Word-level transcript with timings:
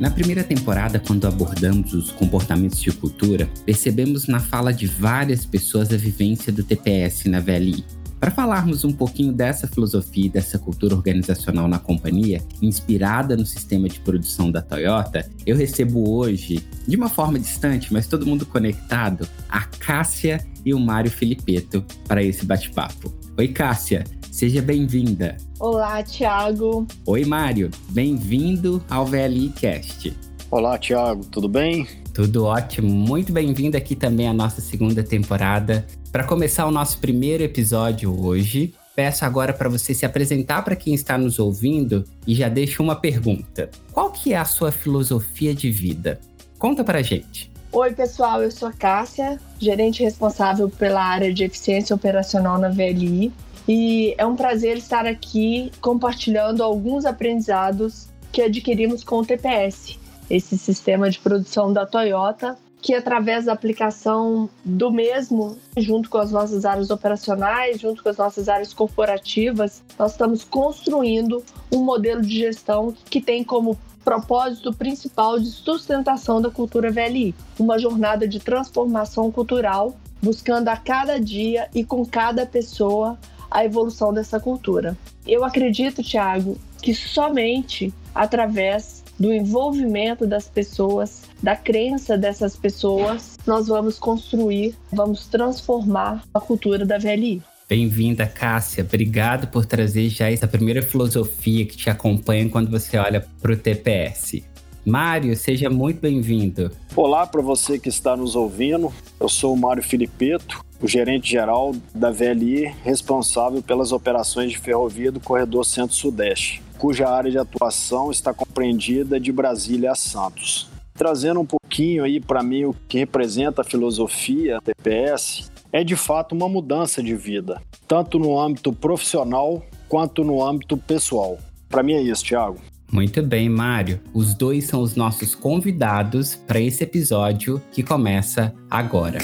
Na 0.00 0.10
primeira 0.10 0.44
temporada, 0.44 1.00
quando 1.00 1.26
abordamos 1.26 1.92
os 1.92 2.12
comportamentos 2.12 2.80
de 2.80 2.92
cultura, 2.92 3.50
percebemos 3.66 4.28
na 4.28 4.38
fala 4.38 4.72
de 4.72 4.86
várias 4.86 5.44
pessoas 5.44 5.92
a 5.92 5.96
vivência 5.96 6.52
do 6.52 6.62
TPS 6.62 7.24
na 7.24 7.40
VLI. 7.40 7.84
Para 8.20 8.30
falarmos 8.30 8.84
um 8.84 8.92
pouquinho 8.92 9.32
dessa 9.32 9.66
filosofia 9.66 10.26
e 10.26 10.28
dessa 10.28 10.56
cultura 10.56 10.94
organizacional 10.94 11.66
na 11.66 11.80
companhia, 11.80 12.40
inspirada 12.62 13.36
no 13.36 13.44
sistema 13.44 13.88
de 13.88 13.98
produção 13.98 14.52
da 14.52 14.62
Toyota, 14.62 15.28
eu 15.44 15.56
recebo 15.56 16.08
hoje, 16.08 16.64
de 16.86 16.96
uma 16.96 17.08
forma 17.08 17.38
distante, 17.38 17.92
mas 17.92 18.06
todo 18.06 18.26
mundo 18.26 18.46
conectado, 18.46 19.28
a 19.48 19.62
Cássia 19.62 20.46
e 20.64 20.72
o 20.72 20.78
Mário 20.78 21.10
Filipeto 21.10 21.84
para 22.06 22.22
esse 22.22 22.44
bate-papo. 22.44 23.12
Oi, 23.36 23.48
Cássia, 23.48 24.04
seja 24.38 24.62
bem-vinda. 24.62 25.36
Olá, 25.58 26.00
Thiago. 26.00 26.86
Oi, 27.04 27.24
Mário. 27.24 27.72
Bem-vindo 27.88 28.80
ao 28.88 29.04
VLI 29.04 29.48
Cast. 29.48 30.16
Olá, 30.48 30.78
Thiago. 30.78 31.24
Tudo 31.24 31.48
bem? 31.48 31.88
Tudo 32.14 32.44
ótimo. 32.44 32.88
Muito 32.88 33.32
bem-vindo 33.32 33.76
aqui 33.76 33.96
também 33.96 34.28
à 34.28 34.32
nossa 34.32 34.60
segunda 34.60 35.02
temporada. 35.02 35.84
Para 36.12 36.22
começar 36.22 36.66
o 36.66 36.70
nosso 36.70 37.00
primeiro 37.00 37.42
episódio 37.42 38.16
hoje, 38.16 38.72
peço 38.94 39.24
agora 39.24 39.52
para 39.52 39.68
você 39.68 39.92
se 39.92 40.06
apresentar 40.06 40.62
para 40.62 40.76
quem 40.76 40.94
está 40.94 41.18
nos 41.18 41.40
ouvindo 41.40 42.04
e 42.24 42.32
já 42.32 42.48
deixo 42.48 42.80
uma 42.80 42.94
pergunta. 42.94 43.68
Qual 43.90 44.12
que 44.12 44.34
é 44.34 44.36
a 44.36 44.44
sua 44.44 44.70
filosofia 44.70 45.52
de 45.52 45.68
vida? 45.68 46.20
Conta 46.60 46.84
para 46.84 47.02
gente. 47.02 47.50
Oi, 47.70 47.92
pessoal, 47.92 48.42
eu 48.42 48.50
sou 48.50 48.68
a 48.68 48.72
Cássia, 48.72 49.38
gerente 49.58 50.02
responsável 50.02 50.70
pela 50.70 51.02
área 51.02 51.34
de 51.34 51.44
eficiência 51.44 51.94
operacional 51.94 52.56
na 52.56 52.70
VLI. 52.70 53.30
E 53.68 54.14
é 54.16 54.24
um 54.24 54.34
prazer 54.34 54.78
estar 54.78 55.04
aqui 55.04 55.70
compartilhando 55.82 56.62
alguns 56.62 57.04
aprendizados 57.04 58.08
que 58.32 58.40
adquirimos 58.40 59.04
com 59.04 59.18
o 59.18 59.26
TPS, 59.26 59.98
esse 60.30 60.56
sistema 60.56 61.10
de 61.10 61.18
produção 61.18 61.70
da 61.70 61.84
Toyota, 61.84 62.56
que 62.80 62.94
através 62.94 63.44
da 63.44 63.52
aplicação 63.52 64.48
do 64.64 64.90
mesmo, 64.90 65.58
junto 65.76 66.08
com 66.08 66.16
as 66.16 66.30
nossas 66.30 66.64
áreas 66.64 66.90
operacionais, 66.90 67.80
junto 67.80 68.02
com 68.02 68.08
as 68.08 68.16
nossas 68.16 68.48
áreas 68.48 68.72
corporativas, 68.72 69.82
nós 69.98 70.12
estamos 70.12 70.44
construindo 70.44 71.44
um 71.70 71.82
modelo 71.84 72.22
de 72.22 72.38
gestão 72.38 72.94
que 73.10 73.20
tem 73.20 73.44
como 73.44 73.76
propósito 74.02 74.72
principal 74.72 75.38
de 75.38 75.50
sustentação 75.50 76.40
da 76.40 76.50
cultura 76.50 76.90
VLI, 76.90 77.34
uma 77.58 77.78
jornada 77.78 78.26
de 78.26 78.38
transformação 78.38 79.30
cultural, 79.30 79.94
buscando 80.22 80.68
a 80.68 80.76
cada 80.76 81.18
dia 81.18 81.68
e 81.74 81.84
com 81.84 82.06
cada 82.06 82.46
pessoa 82.46 83.18
a 83.50 83.64
evolução 83.64 84.12
dessa 84.12 84.38
cultura. 84.38 84.96
Eu 85.26 85.44
acredito, 85.44 86.02
Tiago, 86.02 86.56
que 86.82 86.94
somente 86.94 87.92
através 88.14 89.04
do 89.18 89.32
envolvimento 89.32 90.26
das 90.26 90.48
pessoas, 90.48 91.22
da 91.42 91.56
crença 91.56 92.16
dessas 92.16 92.56
pessoas, 92.56 93.36
nós 93.46 93.66
vamos 93.66 93.98
construir, 93.98 94.74
vamos 94.92 95.26
transformar 95.26 96.22
a 96.32 96.40
cultura 96.40 96.86
da 96.86 96.98
VLI. 96.98 97.42
Bem-vinda, 97.68 98.26
Cássia. 98.26 98.82
Obrigado 98.82 99.48
por 99.48 99.66
trazer 99.66 100.08
já 100.08 100.30
essa 100.30 100.48
primeira 100.48 100.80
filosofia 100.80 101.66
que 101.66 101.76
te 101.76 101.90
acompanha 101.90 102.48
quando 102.48 102.70
você 102.70 102.96
olha 102.96 103.26
para 103.42 103.52
o 103.52 103.56
TPS. 103.56 104.42
Mário, 104.84 105.36
seja 105.36 105.68
muito 105.68 106.00
bem-vindo. 106.00 106.70
Olá 106.96 107.26
para 107.26 107.42
você 107.42 107.78
que 107.78 107.88
está 107.88 108.16
nos 108.16 108.34
ouvindo. 108.34 108.92
Eu 109.20 109.28
sou 109.28 109.52
o 109.52 109.56
Mário 109.56 109.82
Filipeto, 109.82 110.64
o 110.80 110.88
gerente 110.88 111.30
geral 111.30 111.74
da 111.94 112.10
VLI, 112.10 112.74
responsável 112.82 113.62
pelas 113.62 113.92
operações 113.92 114.52
de 114.52 114.58
ferrovia 114.58 115.12
do 115.12 115.20
Corredor 115.20 115.64
Centro-Sudeste, 115.64 116.62
cuja 116.78 117.08
área 117.08 117.30
de 117.30 117.38
atuação 117.38 118.10
está 118.10 118.32
compreendida 118.32 119.20
de 119.20 119.32
Brasília 119.32 119.92
a 119.92 119.94
Santos. 119.94 120.68
Trazendo 120.94 121.40
um 121.40 121.46
pouquinho 121.46 122.04
aí 122.04 122.20
para 122.20 122.42
mim 122.42 122.64
o 122.64 122.74
que 122.88 122.98
representa 122.98 123.62
a 123.62 123.64
filosofia 123.64 124.60
TPS, 124.64 125.50
é 125.72 125.84
de 125.84 125.96
fato 125.96 126.34
uma 126.34 126.48
mudança 126.48 127.02
de 127.02 127.14
vida, 127.14 127.60
tanto 127.86 128.18
no 128.18 128.38
âmbito 128.38 128.72
profissional 128.72 129.62
quanto 129.88 130.24
no 130.24 130.42
âmbito 130.42 130.76
pessoal. 130.76 131.38
Para 131.68 131.82
mim 131.82 131.92
é 131.92 132.02
isso, 132.02 132.24
Thiago. 132.24 132.58
Muito 132.90 133.22
bem, 133.22 133.48
Mário. 133.48 134.00
Os 134.14 134.34
dois 134.34 134.64
são 134.64 134.80
os 134.80 134.94
nossos 134.94 135.34
convidados 135.34 136.34
para 136.34 136.60
esse 136.60 136.82
episódio 136.82 137.60
que 137.70 137.82
começa 137.82 138.54
agora. 138.70 139.18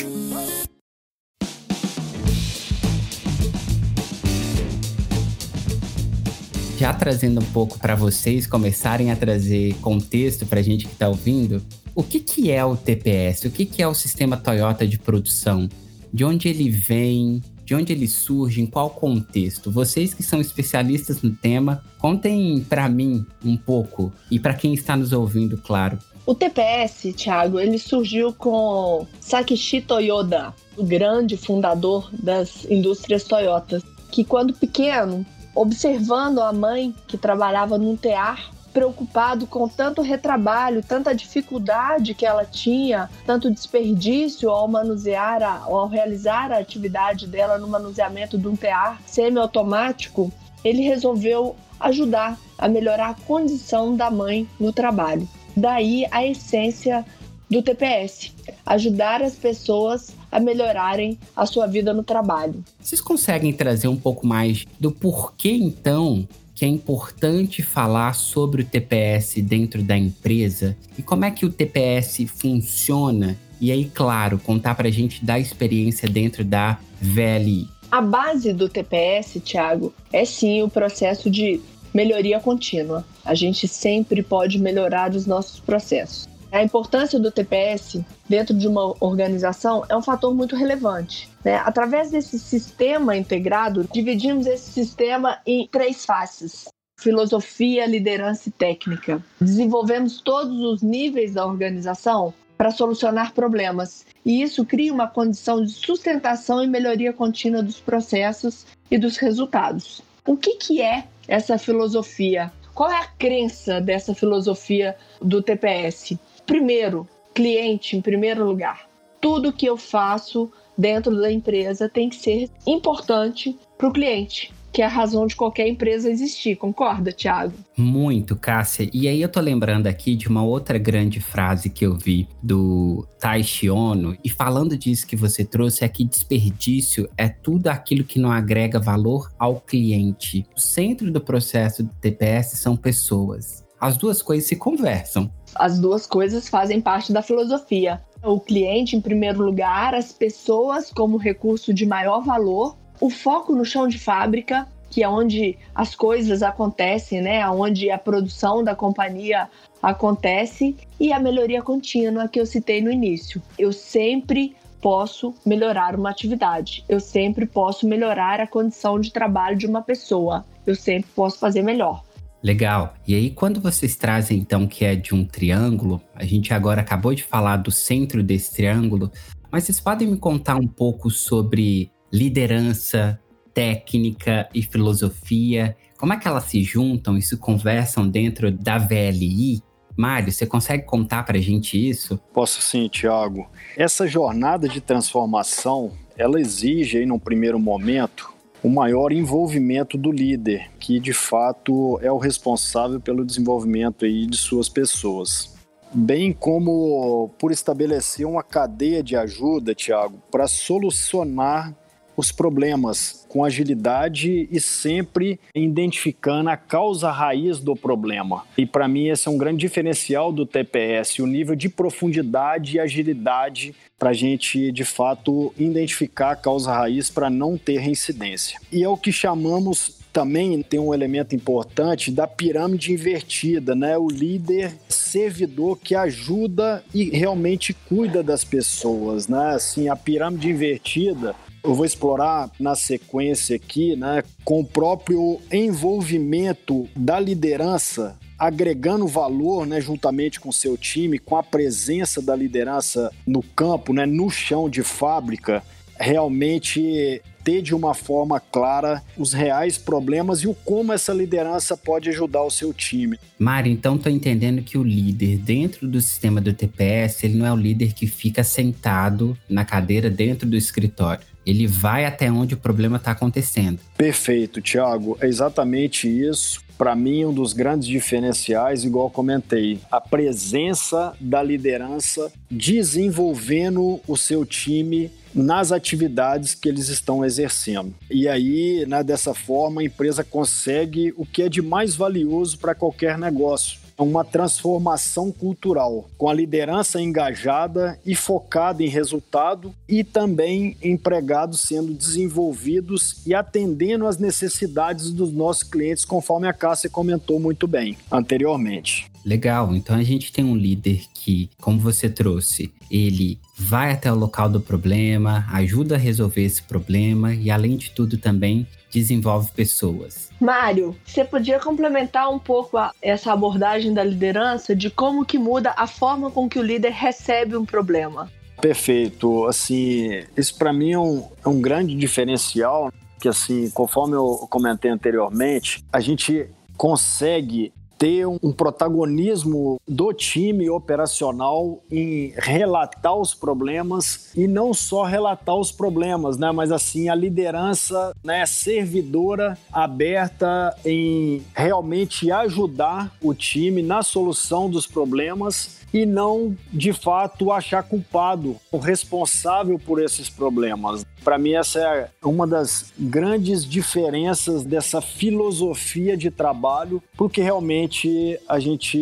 já 6.84 6.92
trazendo 6.92 7.40
um 7.40 7.44
pouco 7.44 7.78
para 7.78 7.94
vocês 7.94 8.46
começarem 8.46 9.10
a 9.10 9.16
trazer 9.16 9.74
contexto 9.76 10.44
para 10.44 10.60
a 10.60 10.62
gente 10.62 10.84
que 10.84 10.92
está 10.92 11.08
ouvindo, 11.08 11.62
o 11.94 12.02
que, 12.02 12.20
que 12.20 12.50
é 12.50 12.62
o 12.62 12.76
TPS? 12.76 13.46
O 13.46 13.50
que, 13.50 13.64
que 13.64 13.80
é 13.80 13.88
o 13.88 13.94
sistema 13.94 14.36
Toyota 14.36 14.86
de 14.86 14.98
produção? 14.98 15.66
De 16.12 16.24
onde 16.26 16.46
ele 16.46 16.68
vem? 16.68 17.40
De 17.64 17.74
onde 17.74 17.92
ele 17.92 18.06
surge? 18.06 18.60
Em 18.60 18.66
qual 18.66 18.90
contexto? 18.90 19.70
Vocês 19.70 20.12
que 20.12 20.22
são 20.22 20.40
especialistas 20.40 21.22
no 21.22 21.30
tema, 21.30 21.82
contem 21.98 22.64
para 22.68 22.88
mim 22.88 23.24
um 23.44 23.56
pouco 23.56 24.12
e 24.30 24.38
para 24.38 24.54
quem 24.54 24.74
está 24.74 24.96
nos 24.96 25.12
ouvindo, 25.12 25.56
claro. 25.56 25.98
O 26.26 26.34
TPS, 26.34 27.12
Thiago, 27.14 27.58
ele 27.58 27.78
surgiu 27.78 28.32
com 28.32 29.06
Sakichi 29.20 29.80
Toyoda, 29.80 30.54
o 30.76 30.84
grande 30.84 31.36
fundador 31.36 32.10
das 32.12 32.64
indústrias 32.66 33.24
Toyotas, 33.24 33.82
que 34.10 34.24
quando 34.24 34.54
pequeno 34.54 35.24
observando 35.54 36.40
a 36.40 36.52
mãe 36.52 36.94
que 37.06 37.16
trabalhava 37.16 37.78
num 37.78 37.96
tear, 37.96 38.50
preocupado 38.74 39.46
com 39.46 39.68
tanto 39.68 40.02
retrabalho, 40.02 40.82
tanta 40.82 41.14
dificuldade 41.14 42.12
que 42.12 42.26
ela 42.26 42.44
tinha, 42.44 43.08
tanto 43.24 43.50
desperdício 43.50 44.50
ao 44.50 44.66
manusear, 44.66 45.40
a, 45.42 45.60
ao 45.60 45.86
realizar 45.86 46.50
a 46.50 46.58
atividade 46.58 47.28
dela 47.28 47.56
no 47.56 47.68
manuseamento 47.68 48.36
de 48.36 48.48
um 48.48 48.56
tear 48.56 49.00
semiautomático, 49.06 50.32
ele 50.64 50.82
resolveu 50.82 51.54
ajudar 51.78 52.36
a 52.58 52.68
melhorar 52.68 53.10
a 53.10 53.14
condição 53.14 53.96
da 53.96 54.10
mãe 54.10 54.48
no 54.58 54.72
trabalho. 54.72 55.28
Daí 55.56 56.04
a 56.10 56.26
essência 56.26 57.04
do 57.48 57.62
TPS, 57.62 58.32
ajudar 58.66 59.22
as 59.22 59.36
pessoas 59.36 60.12
a 60.32 60.40
melhorarem 60.40 61.16
a 61.36 61.46
sua 61.46 61.68
vida 61.68 61.92
no 61.92 62.02
trabalho. 62.02 62.64
Vocês 62.80 63.00
conseguem 63.00 63.52
trazer 63.52 63.86
um 63.86 63.96
pouco 63.96 64.26
mais 64.26 64.66
do 64.80 64.90
porquê 64.90 65.52
então 65.52 66.26
que 66.54 66.64
é 66.64 66.68
importante 66.68 67.62
falar 67.62 68.14
sobre 68.14 68.62
o 68.62 68.64
TPS 68.64 69.40
dentro 69.42 69.82
da 69.82 69.96
empresa 69.96 70.76
e 70.98 71.02
como 71.02 71.24
é 71.24 71.30
que 71.30 71.44
o 71.44 71.50
TPS 71.50 72.24
funciona? 72.26 73.36
E 73.60 73.72
aí, 73.72 73.90
claro, 73.92 74.38
contar 74.38 74.74
para 74.74 74.88
a 74.88 74.90
gente 74.90 75.24
da 75.24 75.38
experiência 75.38 76.08
dentro 76.08 76.44
da 76.44 76.78
VLI. 77.00 77.68
A 77.90 78.00
base 78.00 78.52
do 78.52 78.68
TPS, 78.68 79.40
Thiago, 79.40 79.94
é 80.12 80.24
sim 80.24 80.62
o 80.62 80.68
processo 80.68 81.30
de 81.30 81.60
melhoria 81.92 82.40
contínua. 82.40 83.04
A 83.24 83.34
gente 83.34 83.68
sempre 83.68 84.22
pode 84.22 84.58
melhorar 84.58 85.14
os 85.14 85.26
nossos 85.26 85.60
processos. 85.60 86.28
A 86.54 86.62
importância 86.62 87.18
do 87.18 87.32
TPS 87.32 88.00
dentro 88.28 88.56
de 88.56 88.68
uma 88.68 88.94
organização 89.00 89.84
é 89.88 89.96
um 89.96 90.00
fator 90.00 90.32
muito 90.32 90.54
relevante. 90.54 91.28
Né? 91.44 91.56
Através 91.56 92.12
desse 92.12 92.38
sistema 92.38 93.16
integrado, 93.16 93.88
dividimos 93.92 94.46
esse 94.46 94.70
sistema 94.70 95.40
em 95.44 95.66
três 95.66 96.04
faces: 96.04 96.68
filosofia, 96.96 97.86
liderança 97.86 98.48
e 98.48 98.52
técnica. 98.52 99.20
Desenvolvemos 99.40 100.20
todos 100.20 100.56
os 100.60 100.80
níveis 100.80 101.34
da 101.34 101.44
organização 101.44 102.32
para 102.56 102.70
solucionar 102.70 103.34
problemas, 103.34 104.06
e 104.24 104.40
isso 104.40 104.64
cria 104.64 104.94
uma 104.94 105.08
condição 105.08 105.60
de 105.60 105.72
sustentação 105.72 106.62
e 106.62 106.68
melhoria 106.68 107.12
contínua 107.12 107.64
dos 107.64 107.80
processos 107.80 108.64
e 108.88 108.96
dos 108.96 109.16
resultados. 109.16 110.02
O 110.24 110.36
que, 110.36 110.54
que 110.54 110.80
é 110.80 111.02
essa 111.26 111.58
filosofia? 111.58 112.52
Qual 112.74 112.90
é 112.90 112.98
a 112.98 113.06
crença 113.06 113.80
dessa 113.80 114.14
filosofia 114.14 114.96
do 115.20 115.42
TPS? 115.42 116.16
Primeiro, 116.46 117.08
cliente 117.34 117.96
em 117.96 118.00
primeiro 118.00 118.44
lugar. 118.44 118.88
Tudo 119.20 119.52
que 119.52 119.66
eu 119.66 119.76
faço 119.76 120.50
dentro 120.76 121.18
da 121.20 121.32
empresa 121.32 121.88
tem 121.88 122.08
que 122.08 122.16
ser 122.16 122.50
importante 122.66 123.56
para 123.78 123.88
o 123.88 123.92
cliente 123.92 124.52
que 124.74 124.82
é 124.82 124.86
a 124.86 124.88
razão 124.88 125.24
de 125.24 125.36
qualquer 125.36 125.68
empresa 125.68 126.10
existir, 126.10 126.56
concorda, 126.56 127.12
Thiago? 127.12 127.54
Muito, 127.76 128.34
Cássia. 128.34 128.90
E 128.92 129.06
aí 129.06 129.22
eu 129.22 129.28
tô 129.28 129.38
lembrando 129.38 129.86
aqui 129.86 130.16
de 130.16 130.26
uma 130.26 130.42
outra 130.42 130.76
grande 130.78 131.20
frase 131.20 131.70
que 131.70 131.86
eu 131.86 131.96
vi 131.96 132.28
do 132.42 133.06
Taishi 133.20 133.70
Ono, 133.70 134.16
e 134.24 134.28
falando 134.28 134.76
disso 134.76 135.06
que 135.06 135.14
você 135.14 135.44
trouxe, 135.44 135.84
é 135.84 135.88
que 135.88 136.02
desperdício 136.04 137.08
é 137.16 137.28
tudo 137.28 137.68
aquilo 137.68 138.02
que 138.02 138.18
não 138.18 138.32
agrega 138.32 138.80
valor 138.80 139.30
ao 139.38 139.60
cliente. 139.60 140.44
O 140.56 140.60
centro 140.60 141.08
do 141.12 141.20
processo 141.20 141.84
do 141.84 141.94
TPS 142.00 142.58
são 142.58 142.76
pessoas. 142.76 143.64
As 143.80 143.96
duas 143.96 144.22
coisas 144.22 144.48
se 144.48 144.56
conversam. 144.56 145.30
As 145.54 145.78
duas 145.78 146.06
coisas 146.06 146.48
fazem 146.48 146.80
parte 146.80 147.12
da 147.12 147.22
filosofia. 147.22 148.00
O 148.22 148.40
cliente 148.40 148.96
em 148.96 149.00
primeiro 149.00 149.42
lugar, 149.42 149.94
as 149.94 150.12
pessoas 150.12 150.90
como 150.90 151.16
recurso 151.16 151.72
de 151.74 151.84
maior 151.84 152.22
valor, 152.22 152.76
o 153.00 153.10
foco 153.10 153.54
no 153.54 153.64
chão 153.64 153.86
de 153.86 153.98
fábrica, 153.98 154.66
que 154.90 155.02
é 155.02 155.08
onde 155.08 155.58
as 155.74 155.94
coisas 155.94 156.42
acontecem, 156.42 157.20
né? 157.20 157.48
Onde 157.48 157.90
a 157.90 157.98
produção 157.98 158.62
da 158.62 158.74
companhia 158.74 159.48
acontece 159.82 160.76
e 160.98 161.12
a 161.12 161.18
melhoria 161.18 161.60
contínua 161.60 162.28
que 162.28 162.40
eu 162.40 162.46
citei 162.46 162.80
no 162.80 162.90
início. 162.90 163.42
Eu 163.58 163.72
sempre 163.72 164.54
posso 164.80 165.34
melhorar 165.44 165.96
uma 165.96 166.10
atividade, 166.10 166.84
eu 166.88 167.00
sempre 167.00 167.46
posso 167.46 167.88
melhorar 167.88 168.38
a 168.38 168.46
condição 168.46 169.00
de 169.00 169.10
trabalho 169.10 169.56
de 169.56 169.66
uma 169.66 169.80
pessoa, 169.80 170.44
eu 170.66 170.74
sempre 170.74 171.10
posso 171.14 171.38
fazer 171.38 171.62
melhor. 171.62 172.02
Legal. 172.44 172.92
E 173.08 173.14
aí, 173.14 173.30
quando 173.30 173.58
vocês 173.58 173.96
trazem, 173.96 174.38
então, 174.38 174.66
que 174.66 174.84
é 174.84 174.94
de 174.94 175.14
um 175.14 175.24
triângulo, 175.24 175.98
a 176.14 176.26
gente 176.26 176.52
agora 176.52 176.82
acabou 176.82 177.14
de 177.14 177.24
falar 177.24 177.56
do 177.56 177.70
centro 177.70 178.22
desse 178.22 178.52
triângulo, 178.52 179.10
mas 179.50 179.64
vocês 179.64 179.80
podem 179.80 180.08
me 180.08 180.18
contar 180.18 180.56
um 180.56 180.68
pouco 180.68 181.08
sobre 181.08 181.90
liderança, 182.12 183.18
técnica 183.54 184.46
e 184.52 184.62
filosofia? 184.62 185.74
Como 185.96 186.12
é 186.12 186.18
que 186.18 186.28
elas 186.28 186.44
se 186.44 186.62
juntam 186.62 187.16
e 187.16 187.22
se 187.22 187.38
conversam 187.38 188.06
dentro 188.06 188.52
da 188.52 188.76
VLI? 188.76 189.62
Mário, 189.96 190.30
você 190.30 190.44
consegue 190.44 190.82
contar 190.82 191.22
para 191.22 191.38
a 191.38 191.40
gente 191.40 191.78
isso? 191.88 192.20
Posso 192.30 192.60
sim, 192.60 192.88
Tiago. 192.88 193.48
Essa 193.74 194.06
jornada 194.06 194.68
de 194.68 194.82
transformação, 194.82 195.92
ela 196.14 196.38
exige, 196.38 196.98
aí, 196.98 197.06
num 197.06 197.18
primeiro 197.18 197.58
momento, 197.58 198.33
o 198.64 198.70
maior 198.70 199.12
envolvimento 199.12 199.98
do 199.98 200.10
líder, 200.10 200.70
que 200.80 200.98
de 200.98 201.12
fato 201.12 201.98
é 202.00 202.10
o 202.10 202.16
responsável 202.16 202.98
pelo 202.98 203.22
desenvolvimento 203.22 204.06
aí 204.06 204.26
de 204.26 204.38
suas 204.38 204.70
pessoas. 204.70 205.54
Bem 205.92 206.32
como 206.32 207.28
por 207.38 207.52
estabelecer 207.52 208.26
uma 208.26 208.42
cadeia 208.42 209.02
de 209.02 209.16
ajuda, 209.16 209.74
Tiago, 209.74 210.18
para 210.30 210.48
solucionar 210.48 211.76
os 212.16 212.30
problemas 212.30 213.24
com 213.28 213.44
agilidade 213.44 214.48
e 214.50 214.60
sempre 214.60 215.40
identificando 215.54 216.50
a 216.50 216.56
causa 216.56 217.10
raiz 217.10 217.58
do 217.58 217.74
problema. 217.74 218.44
E 218.56 218.64
para 218.64 218.86
mim 218.86 219.08
esse 219.08 219.26
é 219.28 219.30
um 219.30 219.38
grande 219.38 219.58
diferencial 219.58 220.32
do 220.32 220.46
TPS, 220.46 221.18
o 221.18 221.26
nível 221.26 221.56
de 221.56 221.68
profundidade 221.68 222.76
e 222.76 222.80
agilidade 222.80 223.74
para 223.98 224.10
a 224.10 224.14
gente 224.14 224.70
de 224.70 224.84
fato 224.84 225.52
identificar 225.58 226.32
a 226.32 226.36
causa 226.36 226.72
raiz 226.72 227.10
para 227.10 227.30
não 227.30 227.56
ter 227.56 227.78
reincidência. 227.78 228.60
E 228.70 228.82
é 228.82 228.88
o 228.88 228.96
que 228.96 229.10
chamamos 229.10 230.04
também 230.14 230.62
tem 230.62 230.78
um 230.78 230.94
elemento 230.94 231.34
importante 231.34 232.12
da 232.12 232.24
pirâmide 232.24 232.92
invertida, 232.92 233.74
né? 233.74 233.98
O 233.98 234.06
líder 234.06 234.72
servidor 234.88 235.76
que 235.76 235.92
ajuda 235.96 236.84
e 236.94 237.10
realmente 237.10 237.74
cuida 237.74 238.22
das 238.22 238.44
pessoas, 238.44 239.26
né? 239.26 239.56
Assim, 239.56 239.88
a 239.88 239.96
pirâmide 239.96 240.48
invertida 240.48 241.34
eu 241.64 241.74
vou 241.74 241.86
explorar 241.86 242.50
na 242.60 242.74
sequência 242.74 243.56
aqui, 243.56 243.96
né, 243.96 244.22
com 244.44 244.60
o 244.60 244.64
próprio 244.64 245.40
envolvimento 245.50 246.86
da 246.94 247.18
liderança 247.18 248.16
agregando 248.38 249.06
valor, 249.06 249.66
né, 249.66 249.80
juntamente 249.80 250.38
com 250.38 250.52
seu 250.52 250.76
time, 250.76 251.18
com 251.18 251.36
a 251.36 251.42
presença 251.42 252.20
da 252.20 252.36
liderança 252.36 253.10
no 253.26 253.42
campo, 253.42 253.94
né, 253.94 254.04
no 254.04 254.28
chão 254.28 254.68
de 254.68 254.82
fábrica, 254.82 255.62
realmente 255.98 257.22
ter 257.42 257.62
de 257.62 257.74
uma 257.74 257.94
forma 257.94 258.40
clara 258.40 259.02
os 259.16 259.32
reais 259.32 259.78
problemas 259.78 260.40
e 260.40 260.48
o 260.48 260.54
como 260.54 260.92
essa 260.92 261.12
liderança 261.12 261.76
pode 261.76 262.08
ajudar 262.08 262.42
o 262.42 262.50
seu 262.50 262.72
time. 262.72 263.18
Mário, 263.38 263.70
então 263.70 263.96
tô 263.96 264.08
entendendo 264.08 264.62
que 264.62 264.76
o 264.76 264.82
líder 264.82 265.38
dentro 265.38 265.86
do 265.86 266.00
sistema 266.00 266.40
do 266.40 266.52
TPS, 266.52 267.22
ele 267.22 267.36
não 267.36 267.46
é 267.46 267.52
o 267.52 267.56
líder 267.56 267.92
que 267.92 268.06
fica 268.06 268.42
sentado 268.42 269.36
na 269.48 269.64
cadeira 269.64 270.10
dentro 270.10 270.48
do 270.48 270.56
escritório. 270.56 271.33
Ele 271.46 271.66
vai 271.66 272.04
até 272.04 272.30
onde 272.30 272.54
o 272.54 272.58
problema 272.58 272.96
está 272.96 273.10
acontecendo. 273.10 273.78
Perfeito, 273.96 274.60
Tiago. 274.60 275.16
É 275.20 275.26
exatamente 275.26 276.08
isso. 276.08 276.62
Para 276.76 276.96
mim, 276.96 277.24
um 277.24 277.32
dos 277.32 277.52
grandes 277.52 277.86
diferenciais, 277.86 278.84
igual 278.84 279.08
comentei, 279.08 279.78
a 279.90 280.00
presença 280.00 281.14
da 281.20 281.42
liderança 281.42 282.32
desenvolvendo 282.50 284.00
o 284.08 284.16
seu 284.16 284.44
time 284.44 285.10
nas 285.34 285.72
atividades 285.72 286.54
que 286.54 286.68
eles 286.68 286.88
estão 286.88 287.24
exercendo. 287.24 287.92
E 288.10 288.28
aí, 288.28 288.84
né, 288.86 289.02
dessa 289.02 289.34
forma, 289.34 289.80
a 289.80 289.84
empresa 289.84 290.22
consegue 290.22 291.12
o 291.16 291.26
que 291.26 291.42
é 291.42 291.48
de 291.48 291.60
mais 291.60 291.96
valioso 291.96 292.58
para 292.58 292.74
qualquer 292.74 293.18
negócio, 293.18 293.80
uma 294.02 294.24
transformação 294.24 295.30
cultural, 295.30 296.08
com 296.18 296.28
a 296.28 296.34
liderança 296.34 297.00
engajada 297.00 297.98
e 298.04 298.14
focada 298.14 298.82
em 298.82 298.88
resultado 298.88 299.74
e 299.88 300.02
também 300.02 300.76
empregados 300.82 301.60
sendo 301.60 301.94
desenvolvidos 301.94 303.22
e 303.26 303.34
atendendo 303.34 304.06
às 304.06 304.18
necessidades 304.18 305.10
dos 305.10 305.32
nossos 305.32 305.62
clientes, 305.62 306.04
conforme 306.04 306.48
a 306.48 306.52
Cássia 306.52 306.90
comentou 306.90 307.38
muito 307.38 307.66
bem 307.66 307.96
anteriormente. 308.10 309.13
Legal, 309.24 309.74
então 309.74 309.96
a 309.96 310.02
gente 310.02 310.32
tem 310.32 310.44
um 310.44 310.56
líder 310.56 311.04
que, 311.14 311.48
como 311.60 311.78
você 311.78 312.10
trouxe, 312.10 312.72
ele 312.90 313.38
vai 313.56 313.92
até 313.92 314.12
o 314.12 314.14
local 314.14 314.48
do 314.48 314.60
problema, 314.60 315.46
ajuda 315.50 315.94
a 315.94 315.98
resolver 315.98 316.42
esse 316.42 316.62
problema 316.62 317.32
e, 317.34 317.50
além 317.50 317.76
de 317.76 317.90
tudo, 317.90 318.18
também 318.18 318.66
desenvolve 318.90 319.50
pessoas. 319.52 320.30
Mário, 320.40 320.94
você 321.04 321.24
podia 321.24 321.58
complementar 321.58 322.30
um 322.30 322.38
pouco 322.38 322.76
a, 322.76 322.92
essa 323.00 323.32
abordagem 323.32 323.92
da 323.92 324.04
liderança 324.04 324.76
de 324.76 324.90
como 324.90 325.24
que 325.24 325.38
muda 325.38 325.74
a 325.76 325.86
forma 325.86 326.30
com 326.30 326.48
que 326.48 326.58
o 326.58 326.62
líder 326.62 326.92
recebe 326.92 327.56
um 327.56 327.64
problema? 327.64 328.30
Perfeito. 328.60 329.46
Assim, 329.46 330.22
isso 330.36 330.56
para 330.56 330.72
mim 330.72 330.92
é 330.92 330.98
um, 330.98 331.28
é 331.44 331.48
um 331.48 331.60
grande 331.60 331.94
diferencial, 331.94 332.92
que 333.20 333.28
assim, 333.28 333.70
conforme 333.70 334.14
eu 334.14 334.46
comentei 334.50 334.90
anteriormente, 334.90 335.82
a 335.92 335.98
gente 335.98 336.46
consegue 336.76 337.72
ter 337.98 338.26
um 338.26 338.52
protagonismo 338.52 339.80
do 339.86 340.12
time 340.12 340.68
operacional 340.68 341.82
em 341.90 342.32
relatar 342.36 343.14
os 343.14 343.34
problemas 343.34 344.32
e 344.36 344.46
não 344.46 344.74
só 344.74 345.04
relatar 345.04 345.56
os 345.56 345.70
problemas, 345.70 346.36
né, 346.36 346.50
mas 346.52 346.72
assim 346.72 347.08
a 347.08 347.14
liderança, 347.14 348.14
né, 348.22 348.44
servidora 348.46 349.56
aberta 349.72 350.76
em 350.84 351.42
realmente 351.54 352.30
ajudar 352.30 353.12
o 353.22 353.34
time 353.34 353.82
na 353.82 354.02
solução 354.02 354.68
dos 354.68 354.86
problemas 354.86 355.83
e 355.94 356.04
não 356.04 356.56
de 356.72 356.92
fato 356.92 357.52
achar 357.52 357.84
culpado 357.84 358.56
o 358.72 358.78
responsável 358.78 359.78
por 359.78 360.02
esses 360.02 360.28
problemas. 360.28 361.06
Para 361.22 361.38
mim, 361.38 361.52
essa 361.52 361.78
é 361.78 362.10
uma 362.22 362.48
das 362.48 362.92
grandes 362.98 363.64
diferenças 363.64 364.64
dessa 364.64 365.00
filosofia 365.00 366.16
de 366.16 366.32
trabalho, 366.32 367.00
porque 367.16 367.40
realmente 367.40 368.38
a 368.48 368.58
gente 368.58 368.98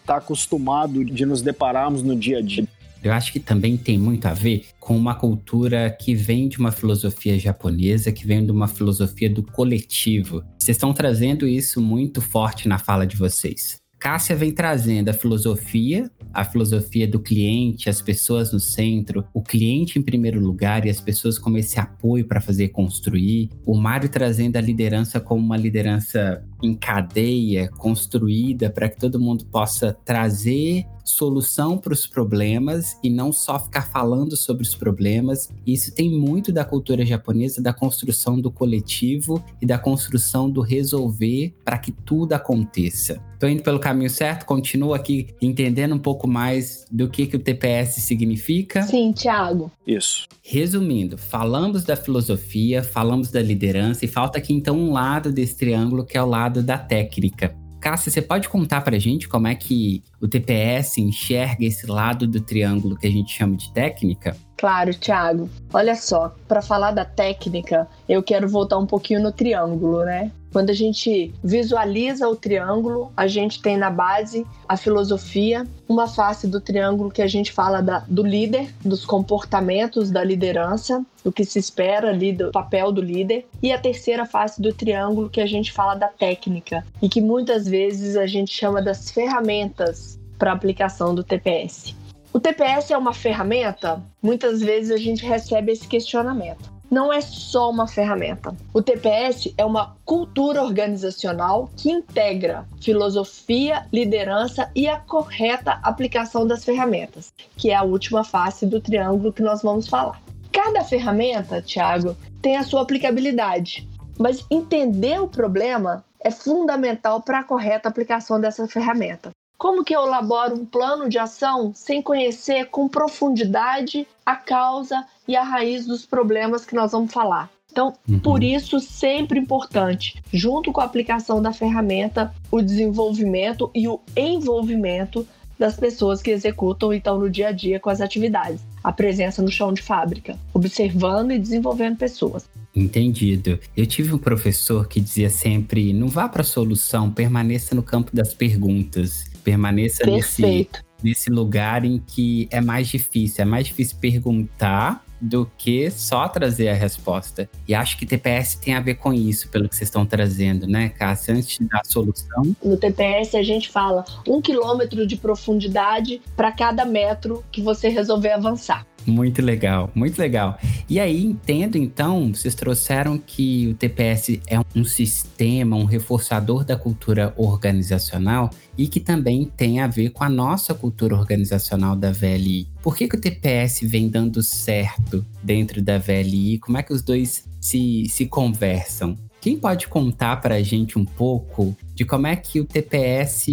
está 0.00 0.16
acostumado 0.16 1.04
de 1.04 1.26
nos 1.26 1.42
depararmos 1.42 2.02
no 2.02 2.16
dia 2.16 2.38
a 2.38 2.42
dia. 2.42 2.66
Eu 3.02 3.12
acho 3.12 3.32
que 3.32 3.40
também 3.40 3.78
tem 3.78 3.98
muito 3.98 4.26
a 4.26 4.34
ver 4.34 4.66
com 4.78 4.96
uma 4.96 5.14
cultura 5.14 5.90
que 5.90 6.14
vem 6.14 6.48
de 6.48 6.58
uma 6.58 6.70
filosofia 6.70 7.38
japonesa, 7.38 8.12
que 8.12 8.26
vem 8.26 8.44
de 8.44 8.52
uma 8.52 8.68
filosofia 8.68 9.30
do 9.30 9.42
coletivo. 9.42 10.44
Vocês 10.58 10.76
estão 10.76 10.92
trazendo 10.92 11.46
isso 11.46 11.80
muito 11.80 12.20
forte 12.20 12.68
na 12.68 12.78
fala 12.78 13.06
de 13.06 13.16
vocês. 13.16 13.79
Cássia 14.00 14.34
vem 14.34 14.50
trazendo 14.50 15.10
a 15.10 15.12
filosofia, 15.12 16.10
a 16.32 16.42
filosofia 16.42 17.06
do 17.06 17.20
cliente, 17.20 17.90
as 17.90 18.00
pessoas 18.00 18.50
no 18.50 18.58
centro, 18.58 19.22
o 19.34 19.42
cliente 19.42 19.98
em 19.98 20.02
primeiro 20.02 20.40
lugar 20.40 20.86
e 20.86 20.90
as 20.90 21.02
pessoas 21.02 21.38
como 21.38 21.58
esse 21.58 21.78
apoio 21.78 22.26
para 22.26 22.40
fazer 22.40 22.68
construir. 22.68 23.50
O 23.66 23.76
Mário 23.76 24.08
trazendo 24.08 24.56
a 24.56 24.60
liderança 24.60 25.20
como 25.20 25.44
uma 25.44 25.56
liderança 25.56 26.42
em 26.62 26.74
cadeia, 26.74 27.68
construída 27.68 28.70
para 28.70 28.88
que 28.88 28.98
todo 28.98 29.20
mundo 29.20 29.44
possa 29.44 29.92
trazer 29.92 30.86
solução 31.10 31.76
para 31.76 31.92
os 31.92 32.06
problemas 32.06 32.96
e 33.02 33.10
não 33.10 33.32
só 33.32 33.58
ficar 33.58 33.82
falando 33.82 34.36
sobre 34.36 34.62
os 34.62 34.74
problemas. 34.74 35.50
Isso 35.66 35.94
tem 35.94 36.10
muito 36.10 36.52
da 36.52 36.64
cultura 36.64 37.04
japonesa, 37.04 37.62
da 37.62 37.72
construção 37.72 38.40
do 38.40 38.50
coletivo 38.50 39.42
e 39.60 39.66
da 39.66 39.78
construção 39.78 40.50
do 40.50 40.60
resolver 40.60 41.54
para 41.64 41.78
que 41.78 41.92
tudo 41.92 42.32
aconteça. 42.32 43.20
Estou 43.34 43.48
indo 43.48 43.62
pelo 43.62 43.78
caminho 43.78 44.10
certo? 44.10 44.44
Continuo 44.44 44.92
aqui 44.92 45.28
entendendo 45.40 45.94
um 45.94 45.98
pouco 45.98 46.28
mais 46.28 46.84
do 46.90 47.08
que, 47.08 47.26
que 47.26 47.36
o 47.36 47.38
TPS 47.38 47.94
significa. 48.02 48.82
Sim, 48.82 49.12
Thiago. 49.12 49.72
Isso. 49.86 50.28
Resumindo, 50.42 51.16
falamos 51.16 51.82
da 51.82 51.96
filosofia, 51.96 52.82
falamos 52.82 53.30
da 53.30 53.40
liderança 53.40 54.04
e 54.04 54.08
falta 54.08 54.36
aqui 54.36 54.52
então 54.52 54.76
um 54.76 54.92
lado 54.92 55.32
desse 55.32 55.56
triângulo 55.56 56.04
que 56.04 56.18
é 56.18 56.22
o 56.22 56.26
lado 56.26 56.62
da 56.62 56.76
técnica. 56.76 57.56
Cássia, 57.80 58.12
você 58.12 58.20
pode 58.20 58.48
contar 58.48 58.82
pra 58.82 58.98
gente 58.98 59.28
como 59.28 59.48
é 59.48 59.54
que 59.54 60.02
o 60.20 60.28
TPS 60.28 60.98
enxerga 60.98 61.64
esse 61.64 61.86
lado 61.86 62.26
do 62.26 62.40
triângulo 62.40 62.96
que 62.96 63.06
a 63.06 63.10
gente 63.10 63.32
chama 63.32 63.56
de 63.56 63.72
técnica? 63.72 64.36
Claro, 64.58 64.94
Thiago. 64.94 65.48
Olha 65.72 65.96
só, 65.96 66.34
para 66.46 66.60
falar 66.60 66.92
da 66.92 67.04
técnica, 67.04 67.88
eu 68.06 68.22
quero 68.22 68.46
voltar 68.46 68.76
um 68.76 68.86
pouquinho 68.86 69.22
no 69.22 69.32
triângulo, 69.32 70.04
né? 70.04 70.30
Quando 70.52 70.70
a 70.70 70.74
gente 70.74 71.32
visualiza 71.42 72.28
o 72.28 72.34
triângulo, 72.34 73.12
a 73.16 73.26
gente 73.26 73.62
tem 73.62 73.76
na 73.76 73.90
base 73.90 74.44
a 74.68 74.76
filosofia, 74.76 75.66
uma 75.88 76.08
face 76.08 76.48
do 76.48 76.60
triângulo 76.60 77.10
que 77.10 77.22
a 77.22 77.26
gente 77.26 77.52
fala 77.52 77.80
da, 77.80 78.00
do 78.08 78.22
líder, 78.22 78.74
dos 78.84 79.04
comportamentos 79.04 80.10
da 80.10 80.24
liderança, 80.24 81.04
o 81.24 81.30
que 81.30 81.44
se 81.44 81.58
espera 81.58 82.10
ali 82.10 82.32
do 82.32 82.50
papel 82.50 82.90
do 82.90 83.00
líder, 83.00 83.46
e 83.62 83.72
a 83.72 83.78
terceira 83.78 84.26
face 84.26 84.60
do 84.60 84.72
triângulo 84.72 85.30
que 85.30 85.40
a 85.40 85.46
gente 85.46 85.72
fala 85.72 85.94
da 85.94 86.08
técnica 86.08 86.84
e 87.00 87.08
que 87.08 87.20
muitas 87.20 87.68
vezes 87.68 88.16
a 88.16 88.26
gente 88.26 88.52
chama 88.52 88.82
das 88.82 89.10
ferramentas 89.10 90.18
para 90.36 90.52
aplicação 90.52 91.14
do 91.14 91.22
TPS. 91.22 91.94
O 92.32 92.40
TPS 92.40 92.90
é 92.90 92.98
uma 92.98 93.12
ferramenta? 93.12 94.02
Muitas 94.22 94.60
vezes 94.60 94.90
a 94.90 94.96
gente 94.96 95.24
recebe 95.24 95.72
esse 95.72 95.86
questionamento 95.86 96.79
não 96.90 97.12
é 97.12 97.20
só 97.20 97.70
uma 97.70 97.86
ferramenta. 97.86 98.54
O 98.74 98.82
TPS 98.82 99.54
é 99.56 99.64
uma 99.64 99.96
cultura 100.04 100.62
organizacional 100.62 101.70
que 101.76 101.90
integra 101.90 102.66
filosofia, 102.80 103.86
liderança 103.92 104.70
e 104.74 104.88
a 104.88 104.98
correta 104.98 105.78
aplicação 105.82 106.46
das 106.46 106.64
ferramentas, 106.64 107.32
que 107.56 107.70
é 107.70 107.76
a 107.76 107.84
última 107.84 108.24
face 108.24 108.66
do 108.66 108.80
triângulo 108.80 109.32
que 109.32 109.42
nós 109.42 109.62
vamos 109.62 109.88
falar. 109.88 110.20
Cada 110.52 110.82
ferramenta, 110.82 111.62
Thiago, 111.62 112.16
tem 112.42 112.56
a 112.56 112.64
sua 112.64 112.82
aplicabilidade, 112.82 113.88
mas 114.18 114.44
entender 114.50 115.20
o 115.20 115.28
problema 115.28 116.04
é 116.22 116.30
fundamental 116.30 117.22
para 117.22 117.38
a 117.38 117.44
correta 117.44 117.88
aplicação 117.88 118.40
dessa 118.40 118.66
ferramenta. 118.66 119.30
Como 119.56 119.84
que 119.84 119.94
eu 119.94 120.06
elaboro 120.06 120.54
um 120.54 120.64
plano 120.64 121.08
de 121.08 121.18
ação 121.18 121.72
sem 121.74 122.00
conhecer 122.00 122.66
com 122.70 122.88
profundidade 122.88 124.08
a 124.24 124.34
causa 124.34 125.06
e 125.30 125.36
a 125.36 125.44
raiz 125.44 125.86
dos 125.86 126.04
problemas 126.04 126.64
que 126.64 126.74
nós 126.74 126.90
vamos 126.90 127.12
falar? 127.12 127.48
Então, 127.70 127.92
uhum. 128.08 128.18
por 128.18 128.42
isso, 128.42 128.80
sempre 128.80 129.38
importante, 129.38 130.20
junto 130.32 130.72
com 130.72 130.80
a 130.80 130.84
aplicação 130.84 131.40
da 131.40 131.52
ferramenta, 131.52 132.34
o 132.50 132.60
desenvolvimento 132.60 133.70
e 133.72 133.86
o 133.86 134.00
envolvimento 134.16 135.24
das 135.56 135.76
pessoas 135.76 136.20
que 136.20 136.32
executam 136.32 136.92
e 136.92 136.96
estão 136.96 137.16
no 137.16 137.30
dia 137.30 137.48
a 137.48 137.52
dia 137.52 137.78
com 137.78 137.88
as 137.88 138.00
atividades. 138.00 138.60
A 138.82 138.90
presença 138.90 139.40
no 139.40 139.50
chão 139.52 139.72
de 139.72 139.82
fábrica, 139.82 140.36
observando 140.52 141.30
e 141.30 141.38
desenvolvendo 141.38 141.96
pessoas. 141.96 142.48
Entendido. 142.74 143.60
Eu 143.76 143.86
tive 143.86 144.12
um 144.12 144.18
professor 144.18 144.88
que 144.88 145.00
dizia 145.00 145.30
sempre: 145.30 145.92
não 145.92 146.08
vá 146.08 146.28
para 146.28 146.40
a 146.40 146.44
solução, 146.44 147.10
permaneça 147.10 147.74
no 147.74 147.84
campo 147.84 148.10
das 148.16 148.34
perguntas. 148.34 149.30
Permaneça 149.44 150.04
nesse, 150.06 150.68
nesse 151.02 151.30
lugar 151.30 151.84
em 151.84 151.98
que 151.98 152.48
é 152.50 152.60
mais 152.60 152.88
difícil. 152.88 153.42
É 153.42 153.44
mais 153.44 153.66
difícil 153.66 153.96
perguntar 154.00 155.04
do 155.20 155.50
que 155.58 155.90
só 155.90 156.28
trazer 156.28 156.68
a 156.68 156.74
resposta. 156.74 157.48
E 157.66 157.74
acho 157.74 157.96
que 157.98 158.06
TPS 158.06 158.56
tem 158.56 158.74
a 158.74 158.80
ver 158.80 158.94
com 158.94 159.12
isso, 159.12 159.48
pelo 159.48 159.68
que 159.68 159.76
vocês 159.76 159.88
estão 159.88 160.06
trazendo, 160.06 160.66
né, 160.66 160.88
Cássia? 160.88 161.34
Antes 161.34 161.58
de 161.58 161.64
dar 161.64 161.80
a 161.80 161.84
solução. 161.84 162.56
No 162.62 162.76
TPS 162.76 163.34
a 163.34 163.42
gente 163.42 163.68
fala 163.68 164.04
um 164.26 164.40
quilômetro 164.40 165.06
de 165.06 165.16
profundidade 165.16 166.20
para 166.36 166.52
cada 166.52 166.84
metro 166.84 167.44
que 167.50 167.60
você 167.60 167.88
resolver 167.88 168.32
avançar. 168.32 168.86
Muito 169.06 169.42
legal, 169.42 169.90
muito 169.94 170.18
legal. 170.18 170.58
E 170.88 171.00
aí, 171.00 171.24
entendo 171.24 171.76
então, 171.76 172.32
vocês 172.32 172.54
trouxeram 172.54 173.18
que 173.18 173.68
o 173.68 173.74
TPS 173.74 174.40
é 174.46 174.58
um 174.74 174.84
sistema, 174.84 175.76
um 175.76 175.84
reforçador 175.84 176.64
da 176.64 176.76
cultura 176.76 177.32
organizacional 177.36 178.50
e 178.76 178.86
que 178.86 179.00
também 179.00 179.50
tem 179.56 179.80
a 179.80 179.86
ver 179.86 180.10
com 180.10 180.24
a 180.24 180.28
nossa 180.28 180.74
cultura 180.74 181.16
organizacional 181.16 181.96
da 181.96 182.12
VLI. 182.12 182.68
Por 182.82 182.96
que, 182.96 183.08
que 183.08 183.16
o 183.16 183.20
TPS 183.20 183.80
vem 183.82 184.08
dando 184.08 184.42
certo 184.42 185.24
dentro 185.42 185.82
da 185.82 185.98
VLI? 185.98 186.58
Como 186.58 186.78
é 186.78 186.82
que 186.82 186.92
os 186.92 187.02
dois 187.02 187.44
se, 187.60 188.06
se 188.08 188.26
conversam? 188.26 189.16
Quem 189.40 189.56
pode 189.56 189.88
contar 189.88 190.38
para 190.42 190.56
a 190.56 190.62
gente 190.62 190.98
um 190.98 191.04
pouco 191.04 191.74
de 191.94 192.04
como 192.04 192.26
é 192.26 192.36
que 192.36 192.60
o 192.60 192.64
TPS, 192.66 193.46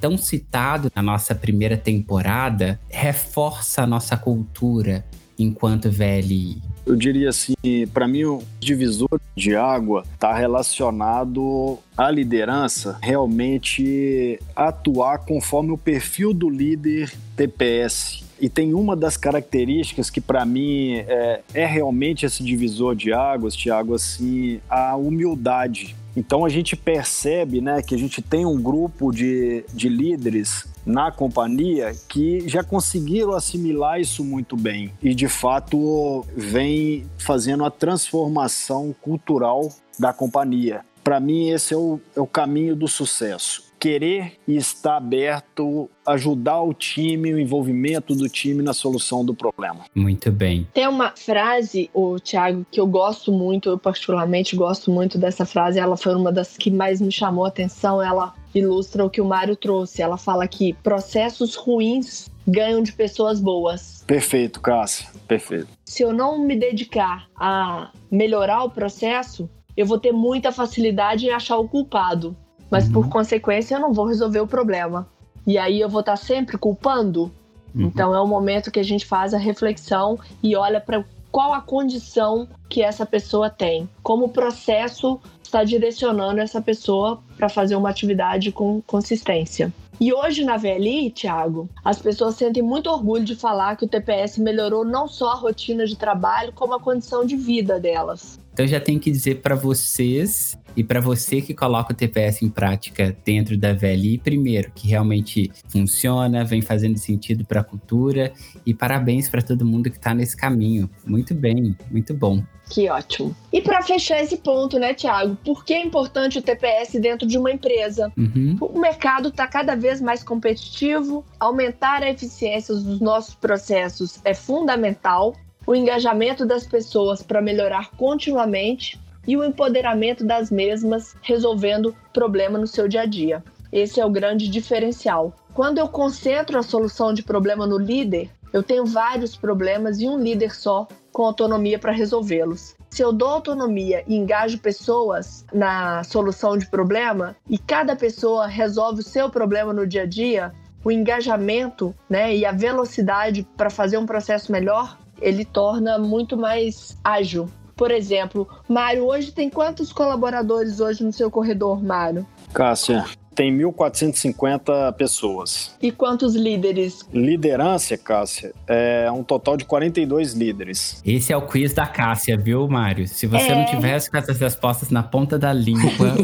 tão 0.00 0.16
citado 0.16 0.90
na 0.94 1.02
nossa 1.02 1.34
primeira 1.34 1.76
temporada, 1.76 2.80
reforça 2.88 3.82
a 3.82 3.86
nossa 3.86 4.16
cultura 4.16 5.04
enquanto 5.38 5.90
VLI? 5.90 6.62
Eu 6.86 6.96
diria 6.96 7.28
assim, 7.28 7.52
para 7.92 8.08
mim 8.08 8.24
o 8.24 8.42
divisor 8.58 9.20
de 9.36 9.54
água 9.54 10.02
está 10.14 10.34
relacionado 10.34 11.78
à 11.94 12.10
liderança 12.10 12.98
realmente 13.02 14.40
atuar 14.56 15.18
conforme 15.18 15.72
o 15.72 15.78
perfil 15.78 16.32
do 16.32 16.48
líder 16.48 17.12
TPS 17.36 18.27
e 18.40 18.48
tem 18.48 18.74
uma 18.74 18.94
das 18.94 19.16
características 19.16 20.10
que 20.10 20.20
para 20.20 20.44
mim 20.44 20.96
é, 20.96 21.40
é, 21.54 21.66
realmente 21.66 22.24
esse 22.24 22.42
divisor 22.42 22.94
de 22.94 23.12
águas, 23.12 23.54
Tiago, 23.54 23.94
assim, 23.94 24.60
a 24.68 24.96
humildade. 24.96 25.96
Então 26.16 26.44
a 26.44 26.48
gente 26.48 26.74
percebe, 26.74 27.60
né, 27.60 27.82
que 27.82 27.94
a 27.94 27.98
gente 27.98 28.20
tem 28.20 28.44
um 28.44 28.60
grupo 28.60 29.12
de, 29.12 29.64
de 29.72 29.88
líderes 29.88 30.66
na 30.84 31.12
companhia 31.12 31.94
que 32.08 32.48
já 32.48 32.64
conseguiram 32.64 33.34
assimilar 33.34 34.00
isso 34.00 34.24
muito 34.24 34.56
bem 34.56 34.90
e 35.02 35.14
de 35.14 35.28
fato 35.28 36.24
vem 36.34 37.04
fazendo 37.18 37.64
a 37.64 37.70
transformação 37.70 38.94
cultural 39.00 39.70
da 39.98 40.12
companhia. 40.12 40.80
Para 41.04 41.20
mim, 41.20 41.50
esse 41.50 41.74
é 41.74 41.76
o, 41.76 42.00
é 42.16 42.20
o 42.20 42.26
caminho 42.26 42.74
do 42.74 42.88
sucesso 42.88 43.67
querer 43.78 44.32
e 44.46 44.56
estar 44.56 44.96
aberto 44.96 45.88
a 46.06 46.12
ajudar 46.12 46.62
o 46.62 46.74
time, 46.74 47.32
o 47.32 47.38
envolvimento 47.38 48.14
do 48.14 48.28
time 48.28 48.62
na 48.62 48.72
solução 48.72 49.24
do 49.24 49.34
problema. 49.34 49.84
Muito 49.94 50.30
bem. 50.32 50.66
Tem 50.72 50.86
uma 50.86 51.12
frase, 51.16 51.90
o 51.92 52.18
Thiago, 52.18 52.66
que 52.70 52.80
eu 52.80 52.86
gosto 52.86 53.30
muito, 53.30 53.68
eu 53.68 53.78
particularmente 53.78 54.56
gosto 54.56 54.90
muito 54.90 55.18
dessa 55.18 55.44
frase, 55.44 55.78
ela 55.78 55.96
foi 55.96 56.14
uma 56.14 56.32
das 56.32 56.56
que 56.56 56.70
mais 56.70 57.00
me 57.00 57.12
chamou 57.12 57.44
a 57.44 57.48
atenção, 57.48 58.02
ela 58.02 58.34
ilustra 58.54 59.04
o 59.04 59.10
que 59.10 59.20
o 59.20 59.24
Mário 59.24 59.56
trouxe. 59.56 60.02
Ela 60.02 60.16
fala 60.16 60.46
que 60.46 60.72
processos 60.82 61.54
ruins 61.54 62.30
ganham 62.46 62.82
de 62.82 62.92
pessoas 62.92 63.40
boas. 63.40 64.02
Perfeito, 64.06 64.60
Cássia. 64.60 65.06
Perfeito. 65.26 65.68
Se 65.84 66.02
eu 66.02 66.12
não 66.12 66.38
me 66.38 66.56
dedicar 66.56 67.28
a 67.36 67.92
melhorar 68.10 68.64
o 68.64 68.70
processo, 68.70 69.48
eu 69.76 69.86
vou 69.86 69.98
ter 69.98 70.12
muita 70.12 70.50
facilidade 70.50 71.26
em 71.26 71.30
achar 71.30 71.58
o 71.58 71.68
culpado 71.68 72.36
mas 72.70 72.86
uhum. 72.86 72.92
por 72.92 73.08
consequência 73.08 73.74
eu 73.74 73.80
não 73.80 73.92
vou 73.92 74.06
resolver 74.06 74.40
o 74.40 74.46
problema. 74.46 75.06
E 75.46 75.56
aí 75.56 75.80
eu 75.80 75.88
vou 75.88 76.00
estar 76.00 76.16
sempre 76.16 76.58
culpando. 76.58 77.30
Uhum. 77.74 77.82
Então 77.86 78.14
é 78.14 78.20
o 78.20 78.26
momento 78.26 78.70
que 78.70 78.80
a 78.80 78.84
gente 78.84 79.06
faz 79.06 79.32
a 79.32 79.38
reflexão 79.38 80.18
e 80.42 80.54
olha 80.56 80.80
para 80.80 81.04
qual 81.30 81.52
a 81.52 81.60
condição 81.60 82.48
que 82.68 82.82
essa 82.82 83.04
pessoa 83.04 83.50
tem, 83.50 83.88
como 84.02 84.26
o 84.26 84.28
processo 84.28 85.20
está 85.42 85.64
direcionando 85.64 86.40
essa 86.40 86.60
pessoa 86.60 87.20
para 87.36 87.48
fazer 87.48 87.76
uma 87.76 87.88
atividade 87.88 88.52
com 88.52 88.82
consistência. 88.82 89.72
E 90.00 90.12
hoje 90.12 90.44
na 90.44 90.56
VLI, 90.56 91.10
Thiago, 91.10 91.68
as 91.84 91.98
pessoas 91.98 92.36
sentem 92.36 92.62
muito 92.62 92.88
orgulho 92.88 93.24
de 93.24 93.34
falar 93.34 93.76
que 93.76 93.84
o 93.84 93.88
TPS 93.88 94.38
melhorou 94.38 94.84
não 94.84 95.08
só 95.08 95.32
a 95.32 95.34
rotina 95.34 95.86
de 95.86 95.96
trabalho, 95.96 96.52
como 96.52 96.74
a 96.74 96.80
condição 96.80 97.24
de 97.24 97.34
vida 97.34 97.80
delas. 97.80 98.38
Então 98.52 98.66
já 98.66 98.80
tenho 98.80 99.00
que 99.00 99.10
dizer 99.10 99.40
para 99.40 99.56
vocês 99.56 100.56
e 100.78 100.84
para 100.84 101.00
você 101.00 101.42
que 101.42 101.52
coloca 101.52 101.92
o 101.92 101.96
TPS 101.96 102.42
em 102.42 102.48
prática 102.48 103.16
dentro 103.24 103.58
da 103.58 103.72
VLI, 103.72 104.16
primeiro, 104.18 104.70
que 104.72 104.86
realmente 104.86 105.50
funciona, 105.66 106.44
vem 106.44 106.62
fazendo 106.62 106.96
sentido 106.96 107.44
para 107.44 107.62
a 107.62 107.64
cultura 107.64 108.32
e 108.64 108.72
parabéns 108.72 109.28
para 109.28 109.42
todo 109.42 109.66
mundo 109.66 109.90
que 109.90 109.96
está 109.96 110.14
nesse 110.14 110.36
caminho. 110.36 110.88
Muito 111.04 111.34
bem, 111.34 111.76
muito 111.90 112.14
bom. 112.14 112.44
Que 112.70 112.88
ótimo. 112.88 113.34
E 113.52 113.60
para 113.60 113.82
fechar 113.82 114.22
esse 114.22 114.36
ponto, 114.36 114.78
né, 114.78 114.94
Tiago? 114.94 115.36
Por 115.44 115.64
que 115.64 115.74
é 115.74 115.82
importante 115.82 116.38
o 116.38 116.42
TPS 116.42 116.92
dentro 117.00 117.26
de 117.26 117.36
uma 117.36 117.50
empresa? 117.50 118.12
Uhum. 118.16 118.56
O 118.60 118.78
mercado 118.78 119.30
está 119.30 119.48
cada 119.48 119.74
vez 119.74 120.00
mais 120.00 120.22
competitivo, 120.22 121.24
aumentar 121.40 122.04
a 122.04 122.10
eficiência 122.10 122.72
dos 122.72 123.00
nossos 123.00 123.34
processos 123.34 124.20
é 124.24 124.32
fundamental 124.32 125.34
o 125.66 125.74
engajamento 125.74 126.46
das 126.46 126.64
pessoas 126.64 127.20
para 127.20 127.42
melhorar 127.42 127.90
continuamente 127.96 128.96
e 129.28 129.36
o 129.36 129.44
empoderamento 129.44 130.24
das 130.24 130.50
mesmas 130.50 131.14
resolvendo 131.20 131.94
problema 132.14 132.58
no 132.58 132.66
seu 132.66 132.88
dia 132.88 133.02
a 133.02 133.06
dia. 133.06 133.44
Esse 133.70 134.00
é 134.00 134.06
o 134.06 134.10
grande 134.10 134.48
diferencial. 134.48 135.34
Quando 135.52 135.76
eu 135.76 135.86
concentro 135.86 136.58
a 136.58 136.62
solução 136.62 137.12
de 137.12 137.22
problema 137.22 137.66
no 137.66 137.76
líder, 137.76 138.30
eu 138.54 138.62
tenho 138.62 138.86
vários 138.86 139.36
problemas 139.36 140.00
e 140.00 140.08
um 140.08 140.18
líder 140.18 140.54
só 140.54 140.88
com 141.12 141.26
autonomia 141.26 141.78
para 141.78 141.92
resolvê-los. 141.92 142.74
Se 142.88 143.02
eu 143.02 143.12
dou 143.12 143.28
autonomia 143.28 144.02
e 144.08 144.16
engajo 144.16 144.58
pessoas 144.58 145.44
na 145.52 146.02
solução 146.04 146.56
de 146.56 146.66
problema 146.70 147.36
e 147.50 147.58
cada 147.58 147.94
pessoa 147.94 148.46
resolve 148.46 149.00
o 149.00 149.04
seu 149.04 149.28
problema 149.28 149.74
no 149.74 149.86
dia 149.86 150.04
a 150.04 150.06
dia, 150.06 150.54
o 150.82 150.90
engajamento 150.90 151.94
né, 152.08 152.34
e 152.34 152.46
a 152.46 152.52
velocidade 152.52 153.46
para 153.58 153.68
fazer 153.68 153.98
um 153.98 154.06
processo 154.06 154.50
melhor 154.50 154.96
ele 155.20 155.44
torna 155.44 155.98
muito 155.98 156.36
mais 156.36 156.96
ágil. 157.02 157.48
Por 157.78 157.92
exemplo, 157.92 158.48
Mário, 158.68 159.06
hoje 159.06 159.30
tem 159.30 159.48
quantos 159.48 159.92
colaboradores 159.92 160.80
hoje 160.80 161.04
no 161.04 161.12
seu 161.12 161.30
corredor, 161.30 161.80
Mário? 161.80 162.26
Cássia, 162.52 163.04
tem 163.38 163.56
1.450 163.56 164.94
pessoas. 164.94 165.72
E 165.80 165.92
quantos 165.92 166.34
líderes? 166.34 167.08
Liderança, 167.14 167.96
Cássia, 167.96 168.52
é 168.66 169.08
um 169.12 169.22
total 169.22 169.56
de 169.56 169.64
42 169.64 170.32
líderes. 170.32 171.00
Esse 171.06 171.32
é 171.32 171.36
o 171.36 171.42
quiz 171.42 171.72
da 171.72 171.86
Cássia, 171.86 172.36
viu, 172.36 172.66
Mário? 172.66 173.06
Se 173.06 173.28
você 173.28 173.52
é... 173.52 173.54
não 173.54 173.64
tivesse 173.66 174.10
com 174.10 174.16
essas 174.16 174.40
respostas 174.40 174.90
na 174.90 175.04
ponta 175.04 175.38
da 175.38 175.52
língua. 175.52 176.16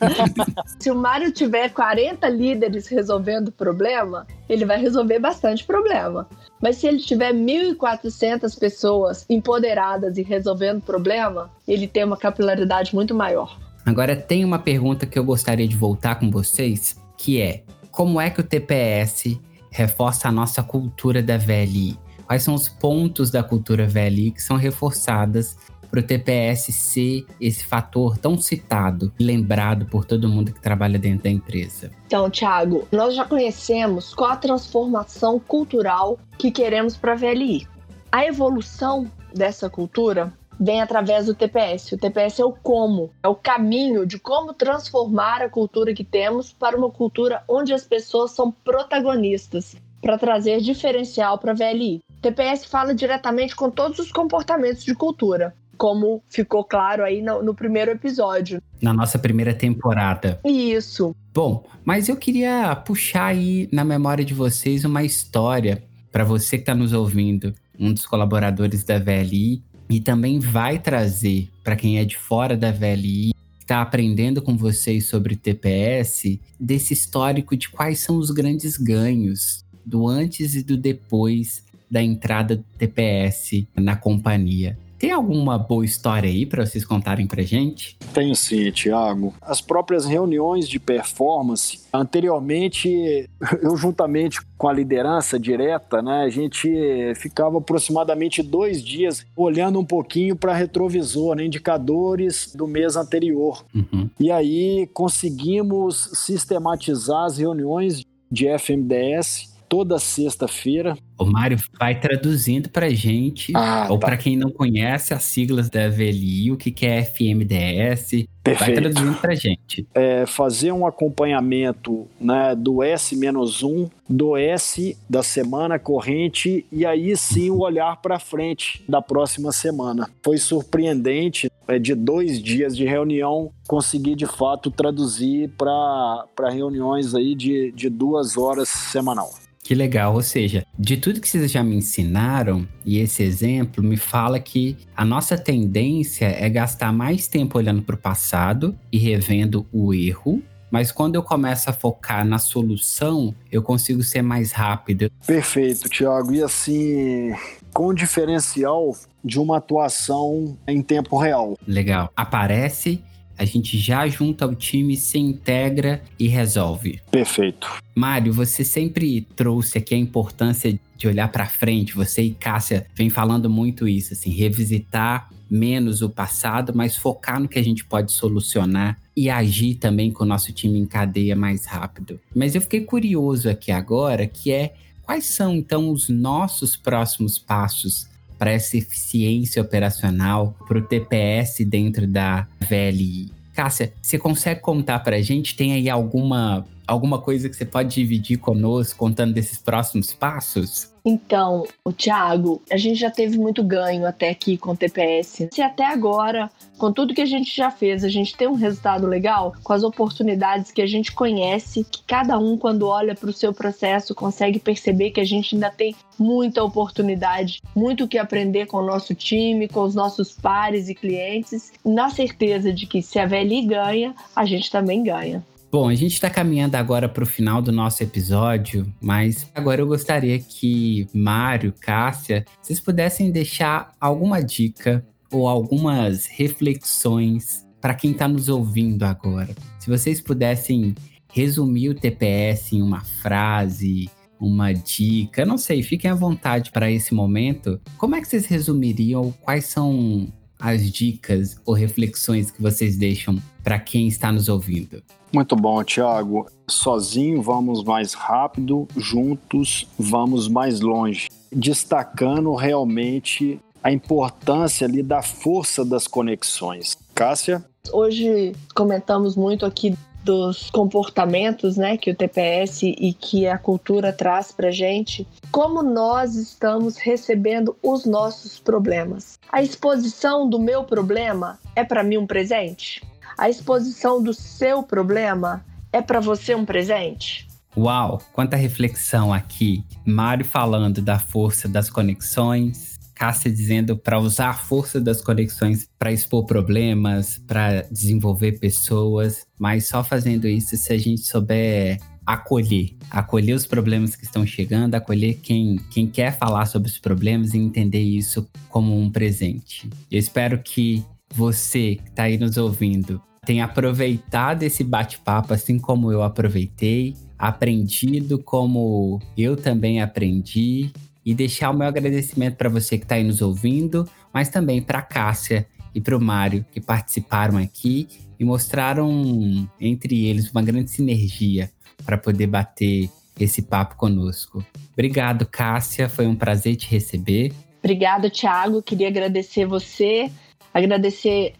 Se 0.80 0.90
o 0.90 0.94
Mário 0.94 1.30
tiver 1.30 1.68
40 1.68 2.26
líderes 2.30 2.86
resolvendo 2.86 3.48
o 3.48 3.52
problema, 3.52 4.26
ele 4.48 4.64
vai 4.64 4.80
resolver 4.80 5.18
bastante 5.18 5.62
problema. 5.62 6.26
Mas 6.62 6.76
se 6.76 6.86
ele 6.86 7.00
tiver 7.00 7.34
1.400 7.34 8.58
pessoas 8.58 9.26
empoderadas 9.28 10.16
e 10.16 10.22
resolvendo 10.22 10.80
problema, 10.80 11.50
ele 11.68 11.86
tem 11.86 12.04
uma 12.04 12.16
capilaridade 12.16 12.94
muito 12.94 13.14
maior. 13.14 13.65
Agora 13.86 14.16
tem 14.16 14.44
uma 14.44 14.58
pergunta 14.58 15.06
que 15.06 15.16
eu 15.16 15.22
gostaria 15.22 15.68
de 15.68 15.76
voltar 15.76 16.16
com 16.16 16.28
vocês, 16.28 17.00
que 17.16 17.40
é: 17.40 17.62
como 17.92 18.20
é 18.20 18.28
que 18.28 18.40
o 18.40 18.44
TPS 18.44 19.38
reforça 19.70 20.28
a 20.28 20.32
nossa 20.32 20.60
cultura 20.60 21.22
da 21.22 21.38
VLI? 21.38 21.96
Quais 22.26 22.42
são 22.42 22.54
os 22.54 22.68
pontos 22.68 23.30
da 23.30 23.44
cultura 23.44 23.86
VLI 23.86 24.32
que 24.32 24.42
são 24.42 24.56
reforçadas 24.56 25.56
para 25.88 26.00
o 26.00 26.02
TPS 26.02 26.74
ser 26.74 27.24
esse 27.40 27.64
fator 27.64 28.18
tão 28.18 28.36
citado 28.36 29.12
lembrado 29.20 29.86
por 29.86 30.04
todo 30.04 30.28
mundo 30.28 30.52
que 30.52 30.60
trabalha 30.60 30.98
dentro 30.98 31.22
da 31.22 31.30
empresa? 31.30 31.92
Então, 32.08 32.28
Thiago, 32.28 32.88
nós 32.90 33.14
já 33.14 33.24
conhecemos 33.24 34.12
qual 34.12 34.32
a 34.32 34.36
transformação 34.36 35.38
cultural 35.38 36.18
que 36.36 36.50
queremos 36.50 36.96
para 36.96 37.12
a 37.12 37.16
VLI. 37.16 37.68
A 38.10 38.26
evolução 38.26 39.08
dessa 39.32 39.70
cultura 39.70 40.32
vem 40.58 40.80
através 40.80 41.26
do 41.26 41.34
TPS. 41.34 41.92
O 41.92 41.98
TPS 41.98 42.40
é 42.40 42.44
o 42.44 42.52
como, 42.52 43.10
é 43.22 43.28
o 43.28 43.34
caminho 43.34 44.06
de 44.06 44.18
como 44.18 44.52
transformar 44.52 45.42
a 45.42 45.48
cultura 45.48 45.94
que 45.94 46.04
temos 46.04 46.52
para 46.52 46.76
uma 46.76 46.90
cultura 46.90 47.42
onde 47.48 47.72
as 47.72 47.86
pessoas 47.86 48.32
são 48.32 48.50
protagonistas, 48.50 49.76
para 50.00 50.18
trazer 50.18 50.60
diferencial 50.60 51.38
para 51.38 51.52
a 51.52 51.54
VLI. 51.54 52.00
O 52.18 52.20
TPS 52.20 52.64
fala 52.64 52.94
diretamente 52.94 53.56
com 53.56 53.70
todos 53.70 53.98
os 53.98 54.12
comportamentos 54.12 54.84
de 54.84 54.94
cultura, 54.94 55.54
como 55.76 56.22
ficou 56.28 56.64
claro 56.64 57.04
aí 57.04 57.20
no, 57.20 57.42
no 57.42 57.54
primeiro 57.54 57.90
episódio. 57.90 58.62
Na 58.80 58.92
nossa 58.92 59.18
primeira 59.18 59.54
temporada. 59.54 60.40
Isso. 60.44 61.14
Bom, 61.34 61.64
mas 61.84 62.08
eu 62.08 62.16
queria 62.16 62.74
puxar 62.76 63.26
aí 63.26 63.68
na 63.72 63.84
memória 63.84 64.24
de 64.24 64.34
vocês 64.34 64.84
uma 64.84 65.02
história 65.02 65.82
para 66.10 66.24
você 66.24 66.56
que 66.56 66.62
está 66.62 66.74
nos 66.74 66.92
ouvindo, 66.92 67.54
um 67.78 67.92
dos 67.92 68.06
colaboradores 68.06 68.84
da 68.84 68.98
VLI, 68.98 69.62
e 69.88 70.00
também 70.00 70.38
vai 70.38 70.78
trazer 70.78 71.48
para 71.62 71.76
quem 71.76 71.98
é 71.98 72.04
de 72.04 72.16
fora 72.16 72.56
da 72.56 72.70
VLI, 72.70 73.32
está 73.60 73.82
aprendendo 73.82 74.40
com 74.40 74.56
vocês 74.56 75.06
sobre 75.08 75.34
TPS, 75.36 76.38
desse 76.58 76.94
histórico 76.94 77.56
de 77.56 77.68
quais 77.68 77.98
são 77.98 78.16
os 78.16 78.30
grandes 78.30 78.76
ganhos 78.76 79.64
do 79.84 80.06
antes 80.06 80.54
e 80.54 80.62
do 80.62 80.76
depois 80.76 81.64
da 81.90 82.02
entrada 82.02 82.56
do 82.56 82.64
TPS 82.78 83.64
na 83.76 83.96
companhia. 83.96 84.78
Tem 84.98 85.12
alguma 85.12 85.58
boa 85.58 85.84
história 85.84 86.28
aí 86.28 86.46
para 86.46 86.64
vocês 86.64 86.84
contarem 86.84 87.26
para 87.26 87.42
gente? 87.42 87.96
Tenho 88.14 88.34
sim, 88.34 88.70
Tiago. 88.70 89.34
As 89.42 89.60
próprias 89.60 90.06
reuniões 90.06 90.68
de 90.68 90.78
performance, 90.78 91.80
anteriormente, 91.92 93.28
eu 93.62 93.76
juntamente 93.76 94.40
com 94.56 94.68
a 94.68 94.72
liderança 94.72 95.38
direta, 95.38 96.00
né, 96.00 96.22
a 96.22 96.30
gente 96.30 96.68
ficava 97.16 97.58
aproximadamente 97.58 98.42
dois 98.42 98.82
dias 98.82 99.26
olhando 99.36 99.78
um 99.78 99.84
pouquinho 99.84 100.34
para 100.34 100.54
retrovisor, 100.54 101.34
né, 101.34 101.44
indicadores 101.44 102.54
do 102.54 102.66
mês 102.66 102.96
anterior. 102.96 103.64
Uhum. 103.74 104.08
E 104.18 104.30
aí 104.30 104.88
conseguimos 104.94 106.10
sistematizar 106.14 107.24
as 107.24 107.38
reuniões 107.38 108.02
de 108.30 108.46
FMDS 108.58 109.55
toda 109.68 109.98
sexta-feira. 109.98 110.96
O 111.18 111.24
Mário 111.24 111.58
vai 111.78 111.98
traduzindo 111.98 112.68
pra 112.68 112.88
gente, 112.90 113.52
ah, 113.54 113.88
ou 113.90 113.98
tá. 113.98 114.08
para 114.08 114.16
quem 114.16 114.36
não 114.36 114.50
conhece 114.50 115.14
as 115.14 115.22
siglas 115.22 115.70
da 115.70 115.88
VLI, 115.88 116.52
o 116.52 116.56
que, 116.56 116.70
que 116.70 116.86
é 116.86 117.02
FMDS. 117.02 118.26
Perfeito. 118.42 118.58
Vai 118.58 118.74
traduzindo 118.74 119.20
pra 119.20 119.34
gente. 119.34 119.86
É, 119.92 120.24
fazer 120.24 120.70
um 120.70 120.86
acompanhamento 120.86 122.06
né, 122.20 122.54
do 122.54 122.82
S-1, 122.82 123.90
do 124.08 124.36
S 124.36 124.96
da 125.10 125.22
semana 125.22 125.80
corrente 125.80 126.64
e 126.70 126.86
aí 126.86 127.16
sim 127.16 127.50
o 127.50 127.58
olhar 127.58 127.96
para 127.96 128.20
frente 128.20 128.84
da 128.88 129.02
próxima 129.02 129.50
semana. 129.50 130.08
Foi 130.22 130.38
surpreendente, 130.38 131.50
é, 131.66 131.78
de 131.78 131.94
dois 131.94 132.40
dias 132.40 132.76
de 132.76 132.84
reunião, 132.84 133.50
conseguir 133.66 134.14
de 134.14 134.26
fato 134.26 134.70
traduzir 134.70 135.50
para 135.58 136.50
reuniões 136.50 137.16
aí 137.16 137.34
de, 137.34 137.72
de 137.72 137.88
duas 137.88 138.36
horas 138.36 138.68
semanal. 138.68 139.30
Que 139.66 139.74
legal, 139.74 140.14
ou 140.14 140.22
seja, 140.22 140.64
de 140.78 140.96
tudo 140.96 141.20
que 141.20 141.28
vocês 141.28 141.50
já 141.50 141.60
me 141.60 141.74
ensinaram, 141.74 142.68
e 142.84 143.00
esse 143.00 143.24
exemplo 143.24 143.82
me 143.82 143.96
fala 143.96 144.38
que 144.38 144.76
a 144.96 145.04
nossa 145.04 145.36
tendência 145.36 146.26
é 146.26 146.48
gastar 146.48 146.92
mais 146.92 147.26
tempo 147.26 147.58
olhando 147.58 147.82
para 147.82 147.96
o 147.96 147.98
passado 147.98 148.78
e 148.92 148.96
revendo 148.96 149.66
o 149.72 149.92
erro, 149.92 150.40
mas 150.70 150.92
quando 150.92 151.16
eu 151.16 151.22
começo 151.24 151.68
a 151.68 151.72
focar 151.72 152.24
na 152.24 152.38
solução, 152.38 153.34
eu 153.50 153.60
consigo 153.60 154.04
ser 154.04 154.22
mais 154.22 154.52
rápido. 154.52 155.10
Perfeito, 155.26 155.88
Thiago. 155.88 156.32
E 156.32 156.44
assim, 156.44 157.34
com 157.74 157.92
diferencial 157.92 158.96
de 159.24 159.40
uma 159.40 159.56
atuação 159.56 160.56
em 160.64 160.80
tempo 160.80 161.18
real. 161.18 161.58
Legal. 161.66 162.12
Aparece 162.14 163.02
a 163.38 163.44
gente 163.44 163.78
já 163.78 164.06
junta 164.08 164.46
o 164.46 164.54
time, 164.54 164.96
se 164.96 165.18
integra 165.18 166.02
e 166.18 166.26
resolve. 166.26 167.00
Perfeito. 167.10 167.68
Mário, 167.94 168.32
você 168.32 168.64
sempre 168.64 169.26
trouxe 169.34 169.78
aqui 169.78 169.94
a 169.94 169.98
importância 169.98 170.78
de 170.96 171.06
olhar 171.06 171.28
para 171.28 171.46
frente. 171.46 171.94
Você 171.94 172.22
e 172.22 172.30
Cássia 172.30 172.86
vem 172.94 173.10
falando 173.10 173.48
muito 173.50 173.86
isso, 173.86 174.12
assim, 174.12 174.30
revisitar 174.30 175.30
menos 175.48 176.02
o 176.02 176.10
passado, 176.10 176.72
mas 176.74 176.96
focar 176.96 177.40
no 177.40 177.48
que 177.48 177.58
a 177.58 177.62
gente 177.62 177.84
pode 177.84 178.12
solucionar 178.12 178.98
e 179.16 179.30
agir 179.30 179.76
também 179.76 180.10
com 180.10 180.24
o 180.24 180.26
nosso 180.26 180.52
time 180.52 180.78
em 180.78 180.86
cadeia 180.86 181.36
mais 181.36 181.64
rápido. 181.66 182.20
Mas 182.34 182.54
eu 182.54 182.60
fiquei 182.60 182.80
curioso 182.80 183.48
aqui 183.48 183.70
agora, 183.70 184.26
que 184.26 184.50
é 184.50 184.74
quais 185.02 185.24
são 185.24 185.54
então 185.54 185.90
os 185.90 186.08
nossos 186.08 186.74
próximos 186.76 187.38
passos 187.38 188.08
para 188.38 188.50
essa 188.50 188.76
eficiência 188.76 189.62
operacional, 189.62 190.56
para 190.66 190.78
o 190.78 190.82
TPS 190.82 191.64
dentro 191.64 192.06
da 192.06 192.46
VLI. 192.60 193.30
Cássia, 193.54 193.92
você 194.02 194.18
consegue 194.18 194.60
contar 194.60 194.98
para 194.98 195.16
a 195.16 195.22
gente? 195.22 195.56
Tem 195.56 195.72
aí 195.72 195.88
alguma, 195.88 196.66
alguma 196.86 197.20
coisa 197.20 197.48
que 197.48 197.56
você 197.56 197.64
pode 197.64 197.94
dividir 197.94 198.38
conosco, 198.38 198.98
contando 198.98 199.34
desses 199.34 199.58
próximos 199.58 200.12
passos? 200.12 200.94
Então, 201.08 201.64
o 201.84 201.92
Thiago, 201.92 202.60
a 202.68 202.76
gente 202.76 202.98
já 202.98 203.12
teve 203.12 203.38
muito 203.38 203.62
ganho 203.62 204.04
até 204.04 204.28
aqui 204.28 204.56
com 204.56 204.72
o 204.72 204.76
TPS. 204.76 205.46
Se 205.52 205.62
até 205.62 205.86
agora, 205.86 206.50
com 206.76 206.92
tudo 206.92 207.14
que 207.14 207.20
a 207.20 207.26
gente 207.26 207.56
já 207.56 207.70
fez, 207.70 208.02
a 208.02 208.08
gente 208.08 208.36
tem 208.36 208.48
um 208.48 208.54
resultado 208.54 209.06
legal, 209.06 209.54
com 209.62 209.72
as 209.72 209.84
oportunidades 209.84 210.72
que 210.72 210.82
a 210.82 210.86
gente 210.86 211.12
conhece, 211.12 211.84
que 211.84 212.02
cada 212.04 212.36
um, 212.40 212.58
quando 212.58 212.88
olha 212.88 213.14
para 213.14 213.30
o 213.30 213.32
seu 213.32 213.54
processo, 213.54 214.16
consegue 214.16 214.58
perceber 214.58 215.12
que 215.12 215.20
a 215.20 215.24
gente 215.24 215.54
ainda 215.54 215.70
tem 215.70 215.94
muita 216.18 216.64
oportunidade, 216.64 217.62
muito 217.72 218.02
o 218.02 218.08
que 218.08 218.18
aprender 218.18 218.66
com 218.66 218.78
o 218.78 218.86
nosso 218.86 219.14
time, 219.14 219.68
com 219.68 219.82
os 219.82 219.94
nossos 219.94 220.32
pares 220.32 220.88
e 220.88 220.94
clientes, 220.94 221.72
na 221.84 222.10
certeza 222.10 222.72
de 222.72 222.84
que 222.84 223.00
se 223.00 223.20
a 223.20 223.26
VLI 223.26 223.64
ganha, 223.64 224.12
a 224.34 224.44
gente 224.44 224.68
também 224.72 225.04
ganha. 225.04 225.44
Bom, 225.76 225.90
a 225.90 225.94
gente 225.94 226.14
está 226.14 226.30
caminhando 226.30 226.74
agora 226.74 227.06
para 227.06 227.22
o 227.22 227.26
final 227.26 227.60
do 227.60 227.70
nosso 227.70 228.02
episódio, 228.02 228.90
mas 228.98 229.46
agora 229.54 229.82
eu 229.82 229.86
gostaria 229.86 230.38
que 230.38 231.06
Mário, 231.12 231.70
Cássia, 231.78 232.46
vocês 232.62 232.80
pudessem 232.80 233.30
deixar 233.30 233.92
alguma 234.00 234.42
dica 234.42 235.06
ou 235.30 235.46
algumas 235.46 236.24
reflexões 236.24 237.66
para 237.78 237.92
quem 237.92 238.12
está 238.12 238.26
nos 238.26 238.48
ouvindo 238.48 239.02
agora. 239.02 239.54
Se 239.78 239.90
vocês 239.90 240.18
pudessem 240.18 240.94
resumir 241.30 241.90
o 241.90 241.94
TPS 241.94 242.72
em 242.72 242.80
uma 242.80 243.04
frase, 243.04 244.08
uma 244.40 244.72
dica, 244.72 245.44
não 245.44 245.58
sei, 245.58 245.82
fiquem 245.82 246.10
à 246.10 246.14
vontade 246.14 246.72
para 246.72 246.90
esse 246.90 247.12
momento. 247.12 247.78
Como 247.98 248.16
é 248.16 248.22
que 248.22 248.28
vocês 248.28 248.46
resumiriam? 248.46 249.30
Quais 249.42 249.66
são 249.66 250.32
as 250.58 250.90
dicas 250.90 251.60
ou 251.64 251.74
reflexões 251.74 252.50
que 252.50 252.62
vocês 252.62 252.96
deixam 252.96 253.38
para 253.62 253.78
quem 253.78 254.08
está 254.08 254.30
nos 254.32 254.48
ouvindo? 254.48 255.02
Muito 255.32 255.54
bom, 255.56 255.82
Tiago. 255.82 256.46
Sozinho 256.68 257.42
vamos 257.42 257.84
mais 257.84 258.14
rápido, 258.14 258.88
juntos 258.96 259.86
vamos 259.98 260.48
mais 260.48 260.80
longe. 260.80 261.28
Destacando 261.52 262.54
realmente 262.54 263.60
a 263.82 263.92
importância 263.92 264.86
ali 264.86 265.02
da 265.02 265.22
força 265.22 265.84
das 265.84 266.06
conexões. 266.06 266.96
Cássia? 267.14 267.64
Hoje 267.92 268.52
comentamos 268.74 269.36
muito 269.36 269.64
aqui 269.64 269.96
dos 270.26 270.68
comportamentos, 270.70 271.76
né, 271.76 271.96
que 271.96 272.10
o 272.10 272.14
TPS 272.16 272.82
e 272.82 273.12
que 273.12 273.46
a 273.46 273.56
cultura 273.56 274.12
traz 274.12 274.50
para 274.50 274.72
gente, 274.72 275.24
como 275.52 275.84
nós 275.84 276.34
estamos 276.34 276.96
recebendo 276.96 277.76
os 277.80 278.04
nossos 278.04 278.58
problemas. 278.58 279.38
A 279.52 279.62
exposição 279.62 280.50
do 280.50 280.58
meu 280.58 280.82
problema 280.82 281.60
é 281.76 281.84
para 281.84 282.02
mim 282.02 282.16
um 282.16 282.26
presente? 282.26 283.00
A 283.38 283.48
exposição 283.48 284.20
do 284.20 284.34
seu 284.34 284.82
problema 284.82 285.64
é 285.92 286.02
para 286.02 286.18
você 286.18 286.56
um 286.56 286.64
presente? 286.64 287.46
Uau, 287.76 288.20
quanta 288.32 288.56
reflexão 288.56 289.32
aqui. 289.32 289.84
Mário 290.04 290.44
falando 290.44 291.00
da 291.00 291.20
força 291.20 291.68
das 291.68 291.88
conexões, 291.88 292.95
Cássia 293.16 293.50
dizendo 293.50 293.96
para 293.96 294.20
usar 294.20 294.50
a 294.50 294.54
força 294.54 295.00
das 295.00 295.22
conexões 295.22 295.88
para 295.98 296.12
expor 296.12 296.44
problemas, 296.44 297.42
para 297.46 297.82
desenvolver 297.90 298.58
pessoas, 298.58 299.46
mas 299.58 299.88
só 299.88 300.04
fazendo 300.04 300.46
isso 300.46 300.76
se 300.76 300.92
a 300.92 300.98
gente 300.98 301.22
souber 301.22 301.98
acolher, 302.26 302.94
acolher 303.10 303.54
os 303.54 303.66
problemas 303.66 304.14
que 304.14 304.24
estão 304.24 304.44
chegando, 304.44 304.94
acolher 304.96 305.38
quem, 305.42 305.78
quem 305.90 306.06
quer 306.06 306.36
falar 306.36 306.66
sobre 306.66 306.88
os 306.88 306.98
problemas 306.98 307.54
e 307.54 307.58
entender 307.58 308.02
isso 308.02 308.46
como 308.68 309.00
um 309.00 309.10
presente. 309.10 309.88
Eu 310.10 310.18
espero 310.18 310.58
que 310.58 311.02
você 311.34 311.96
que 311.96 312.10
está 312.10 312.24
aí 312.24 312.36
nos 312.36 312.56
ouvindo 312.56 313.22
tenha 313.46 313.64
aproveitado 313.64 314.64
esse 314.64 314.82
bate-papo 314.82 315.54
assim 315.54 315.78
como 315.78 316.10
eu 316.10 316.22
aproveitei, 316.22 317.14
aprendido 317.38 318.40
como 318.40 319.20
eu 319.38 319.56
também 319.56 320.02
aprendi 320.02 320.90
e 321.26 321.34
deixar 321.34 321.70
o 321.70 321.74
meu 321.74 321.88
agradecimento 321.88 322.54
para 322.54 322.68
você 322.68 322.96
que 322.96 323.04
está 323.04 323.16
aí 323.16 323.24
nos 323.24 323.42
ouvindo, 323.42 324.08
mas 324.32 324.48
também 324.48 324.80
para 324.80 325.02
Cássia 325.02 325.66
e 325.92 326.00
para 326.00 326.16
o 326.16 326.20
Mário 326.20 326.64
que 326.70 326.80
participaram 326.80 327.58
aqui 327.58 328.06
e 328.38 328.44
mostraram 328.44 329.68
entre 329.80 330.26
eles 330.26 330.52
uma 330.52 330.62
grande 330.62 330.92
sinergia 330.92 331.68
para 332.04 332.16
poder 332.16 332.46
bater 332.46 333.10
esse 333.40 333.60
papo 333.62 333.96
conosco. 333.96 334.64
Obrigado, 334.92 335.44
Cássia, 335.44 336.08
foi 336.08 336.28
um 336.28 336.36
prazer 336.36 336.76
te 336.76 336.88
receber. 336.88 337.52
Obrigado, 337.80 338.30
Thiago. 338.30 338.80
Queria 338.80 339.08
agradecer 339.08 339.66
você, 339.66 340.30
agradecer 340.72 341.54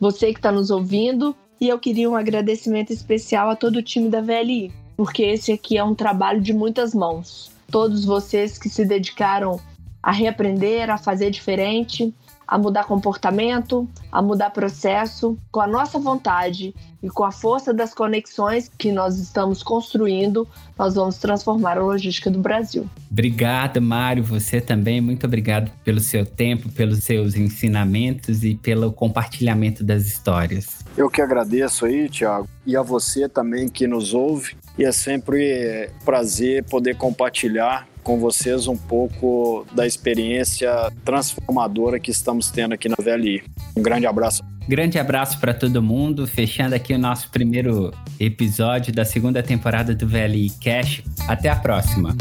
você 0.00 0.32
que 0.32 0.40
está 0.40 0.50
nos 0.50 0.70
ouvindo 0.70 1.36
e 1.60 1.68
eu 1.68 1.78
queria 1.78 2.10
um 2.10 2.16
agradecimento 2.16 2.92
especial 2.92 3.48
a 3.48 3.56
todo 3.56 3.76
o 3.76 3.82
time 3.82 4.08
da 4.08 4.20
VLI, 4.20 4.72
porque 4.96 5.22
esse 5.22 5.52
aqui 5.52 5.78
é 5.78 5.84
um 5.84 5.94
trabalho 5.94 6.40
de 6.40 6.52
muitas 6.52 6.92
mãos 6.92 7.53
todos 7.74 8.04
vocês 8.04 8.56
que 8.56 8.68
se 8.68 8.84
dedicaram 8.84 9.58
a 10.00 10.12
reaprender, 10.12 10.88
a 10.88 10.96
fazer 10.96 11.28
diferente, 11.30 12.14
a 12.54 12.58
mudar 12.58 12.84
comportamento, 12.84 13.88
a 14.12 14.22
mudar 14.22 14.50
processo, 14.50 15.36
com 15.50 15.60
a 15.60 15.66
nossa 15.66 15.98
vontade 15.98 16.72
e 17.02 17.08
com 17.08 17.24
a 17.24 17.32
força 17.32 17.74
das 17.74 17.92
conexões 17.92 18.70
que 18.78 18.92
nós 18.92 19.18
estamos 19.18 19.60
construindo, 19.60 20.46
nós 20.78 20.94
vamos 20.94 21.18
transformar 21.18 21.78
a 21.78 21.82
logística 21.82 22.30
do 22.30 22.38
Brasil. 22.38 22.88
Obrigado, 23.10 23.82
Mário. 23.82 24.22
Você 24.22 24.60
também. 24.60 25.00
Muito 25.00 25.26
obrigado 25.26 25.68
pelo 25.82 25.98
seu 25.98 26.24
tempo, 26.24 26.68
pelos 26.68 27.02
seus 27.02 27.34
ensinamentos 27.34 28.44
e 28.44 28.54
pelo 28.54 28.92
compartilhamento 28.92 29.82
das 29.82 30.06
histórias. 30.06 30.78
Eu 30.96 31.10
que 31.10 31.20
agradeço 31.20 31.86
aí, 31.86 32.08
Tiago, 32.08 32.48
e 32.64 32.76
a 32.76 32.82
você 32.82 33.28
também 33.28 33.68
que 33.68 33.88
nos 33.88 34.14
ouve 34.14 34.56
e 34.78 34.84
é 34.84 34.92
sempre 34.92 35.90
prazer 36.04 36.62
poder 36.62 36.96
compartilhar 36.96 37.84
com 38.04 38.20
vocês 38.20 38.68
um 38.68 38.76
pouco 38.76 39.66
da 39.72 39.86
experiência 39.86 40.92
transformadora 41.04 41.98
que 41.98 42.10
estamos 42.10 42.50
tendo 42.50 42.74
aqui 42.74 42.88
na 42.88 42.96
VLI. 42.96 43.42
Um 43.76 43.82
grande 43.82 44.06
abraço. 44.06 44.44
Grande 44.68 44.98
abraço 44.98 45.40
para 45.40 45.52
todo 45.52 45.82
mundo, 45.82 46.26
fechando 46.26 46.74
aqui 46.74 46.94
o 46.94 46.98
nosso 46.98 47.28
primeiro 47.30 47.92
episódio 48.20 48.94
da 48.94 49.04
segunda 49.04 49.42
temporada 49.42 49.94
do 49.94 50.06
VLI 50.06 50.50
Cash. 50.62 51.02
Até 51.26 51.48
a 51.48 51.56
próxima. 51.56 52.14